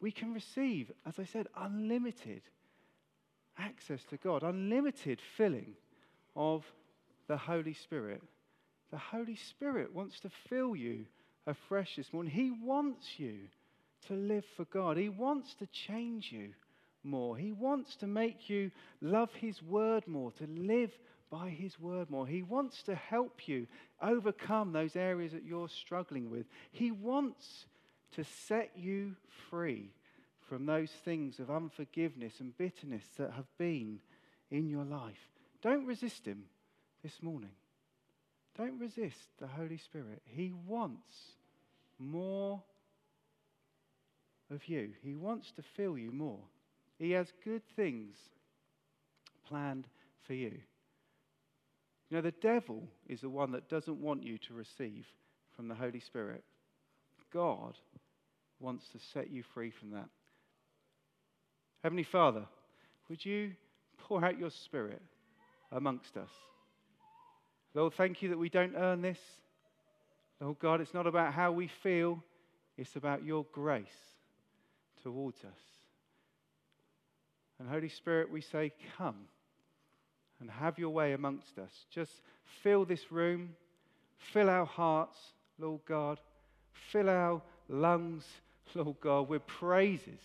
we 0.00 0.10
can 0.10 0.32
receive, 0.32 0.90
as 1.06 1.18
I 1.18 1.24
said, 1.24 1.48
unlimited 1.56 2.42
access 3.58 4.04
to 4.04 4.16
God, 4.16 4.42
unlimited 4.42 5.20
filling 5.36 5.74
of 6.36 6.64
the 7.28 7.36
Holy 7.36 7.74
Spirit. 7.74 8.22
The 8.92 8.98
Holy 8.98 9.36
Spirit 9.36 9.94
wants 9.94 10.20
to 10.20 10.30
fill 10.48 10.76
you 10.76 11.06
afresh 11.46 11.96
this 11.96 12.12
morning. 12.12 12.30
He 12.30 12.50
wants 12.50 13.18
you 13.18 13.38
to 14.06 14.14
live 14.14 14.44
for 14.56 14.66
God, 14.66 14.98
He 14.98 15.08
wants 15.08 15.54
to 15.54 15.66
change 15.66 16.30
you 16.30 16.50
more. 17.02 17.36
He 17.36 17.52
wants 17.52 17.96
to 17.96 18.06
make 18.06 18.50
you 18.50 18.70
love 19.00 19.32
His 19.32 19.62
word 19.62 20.06
more, 20.06 20.30
to 20.32 20.46
live 20.46 20.92
by 21.30 21.48
His 21.48 21.80
word 21.80 22.10
more. 22.10 22.26
He 22.26 22.42
wants 22.42 22.82
to 22.82 22.94
help 22.94 23.48
you 23.48 23.66
overcome 24.02 24.72
those 24.72 24.94
areas 24.94 25.32
that 25.32 25.44
you're 25.44 25.70
struggling 25.70 26.30
with. 26.30 26.46
He 26.70 26.90
wants 26.90 27.64
to 28.12 28.24
set 28.24 28.72
you 28.76 29.16
free 29.48 29.90
from 30.48 30.66
those 30.66 30.90
things 30.90 31.38
of 31.38 31.50
unforgiveness 31.50 32.40
and 32.40 32.56
bitterness 32.58 33.04
that 33.16 33.32
have 33.32 33.48
been 33.56 34.00
in 34.50 34.68
your 34.68 34.84
life. 34.84 35.30
Don't 35.62 35.86
resist 35.86 36.26
Him 36.26 36.44
this 37.02 37.22
morning. 37.22 37.52
Don't 38.56 38.78
resist 38.78 39.16
the 39.40 39.46
Holy 39.46 39.78
Spirit. 39.78 40.22
He 40.24 40.52
wants 40.66 41.14
more 41.98 42.62
of 44.50 44.68
you, 44.68 44.90
He 45.02 45.14
wants 45.14 45.50
to 45.52 45.62
fill 45.76 45.96
you 45.96 46.12
more. 46.12 46.40
He 46.98 47.12
has 47.12 47.32
good 47.44 47.62
things 47.74 48.16
planned 49.48 49.88
for 50.26 50.34
you. 50.34 50.52
You 52.10 52.18
know, 52.18 52.20
the 52.20 52.34
devil 52.42 52.82
is 53.08 53.22
the 53.22 53.30
one 53.30 53.52
that 53.52 53.70
doesn't 53.70 53.98
want 53.98 54.22
you 54.22 54.36
to 54.46 54.54
receive 54.54 55.06
from 55.56 55.68
the 55.68 55.74
Holy 55.74 56.00
Spirit. 56.00 56.44
God 57.32 57.78
wants 58.60 58.84
to 58.92 58.98
set 59.12 59.30
you 59.30 59.42
free 59.54 59.70
from 59.70 59.90
that. 59.92 60.08
Heavenly 61.82 62.04
Father, 62.04 62.44
would 63.08 63.24
you 63.24 63.52
pour 63.98 64.24
out 64.24 64.38
your 64.38 64.50
Spirit 64.50 65.02
amongst 65.72 66.16
us? 66.16 66.30
Lord, 67.74 67.94
thank 67.94 68.22
you 68.22 68.28
that 68.30 68.38
we 68.38 68.48
don't 68.48 68.74
earn 68.76 69.02
this. 69.02 69.18
Lord 70.40 70.58
God, 70.58 70.80
it's 70.80 70.94
not 70.94 71.06
about 71.06 71.32
how 71.32 71.52
we 71.52 71.68
feel, 71.68 72.22
it's 72.76 72.96
about 72.96 73.24
your 73.24 73.46
grace 73.52 73.86
towards 75.02 75.38
us. 75.44 75.60
And 77.58 77.68
Holy 77.68 77.88
Spirit, 77.88 78.30
we 78.30 78.40
say, 78.40 78.72
Come 78.98 79.16
and 80.40 80.50
have 80.50 80.78
your 80.78 80.90
way 80.90 81.12
amongst 81.12 81.58
us. 81.58 81.86
Just 81.90 82.22
fill 82.62 82.84
this 82.84 83.12
room, 83.12 83.50
fill 84.18 84.50
our 84.50 84.66
hearts, 84.66 85.18
Lord 85.58 85.80
God, 85.86 86.18
fill 86.90 87.08
our 87.08 87.40
lungs, 87.68 88.24
Lord 88.74 88.96
God, 89.00 89.28
with 89.28 89.46
praises 89.46 90.20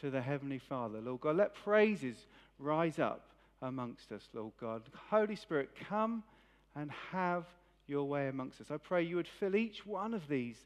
to 0.00 0.10
the 0.10 0.20
Heavenly 0.20 0.58
Father, 0.58 1.00
Lord 1.00 1.20
God. 1.20 1.36
Let 1.36 1.54
praises 1.54 2.16
rise 2.58 2.98
up 2.98 3.24
amongst 3.62 4.10
us, 4.10 4.28
Lord 4.34 4.52
God. 4.60 4.82
Holy 5.08 5.36
Spirit, 5.36 5.70
come 5.88 6.24
and 6.76 6.90
have 7.10 7.44
your 7.86 8.04
way 8.04 8.28
amongst 8.28 8.60
us. 8.60 8.70
I 8.70 8.76
pray 8.76 9.02
you 9.02 9.16
would 9.16 9.28
fill 9.40 9.56
each 9.56 9.84
one 9.84 10.14
of 10.14 10.28
these 10.28 10.56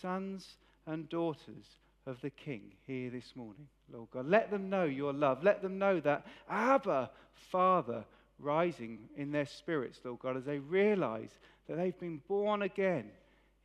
sons 0.00 0.56
and 0.86 1.08
daughters 1.08 1.64
of 2.06 2.20
the 2.20 2.30
King 2.30 2.72
here 2.86 3.10
this 3.10 3.32
morning, 3.34 3.66
Lord 3.92 4.08
God. 4.12 4.26
Let 4.26 4.50
them 4.50 4.68
know 4.68 4.84
your 4.84 5.12
love. 5.12 5.42
Let 5.42 5.62
them 5.62 5.78
know 5.78 6.00
that 6.00 6.26
Abba, 6.48 7.10
Father, 7.50 8.04
rising 8.38 8.98
in 9.16 9.32
their 9.32 9.46
spirits, 9.46 9.98
Lord 10.04 10.20
God, 10.20 10.36
as 10.36 10.44
they 10.44 10.58
realize 10.58 11.30
that 11.68 11.76
they've 11.76 11.98
been 11.98 12.20
born 12.28 12.62
again 12.62 13.06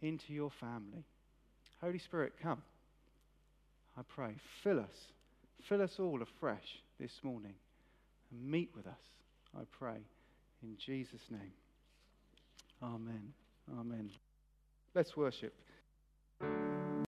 into 0.02 0.34
your 0.34 0.52
family. 0.52 1.04
Holy 1.82 2.00
Spirit, 2.00 2.34
come. 2.42 2.62
I 3.98 4.02
pray, 4.08 4.36
fill 4.64 4.80
us, 4.80 4.96
fill 5.68 5.82
us 5.82 5.96
all 6.00 6.22
afresh 6.22 6.82
this 7.00 7.12
morning 7.24 7.56
and 8.32 8.50
meet 8.50 8.70
with 8.76 8.88
us, 8.88 9.02
I 9.58 9.64
pray, 9.78 9.98
in 10.64 10.78
Jesus' 10.78 11.20
name. 11.30 11.52
Amen. 12.82 13.34
Amen. 13.80 14.10
Let's 14.96 15.16
worship. 15.16 15.54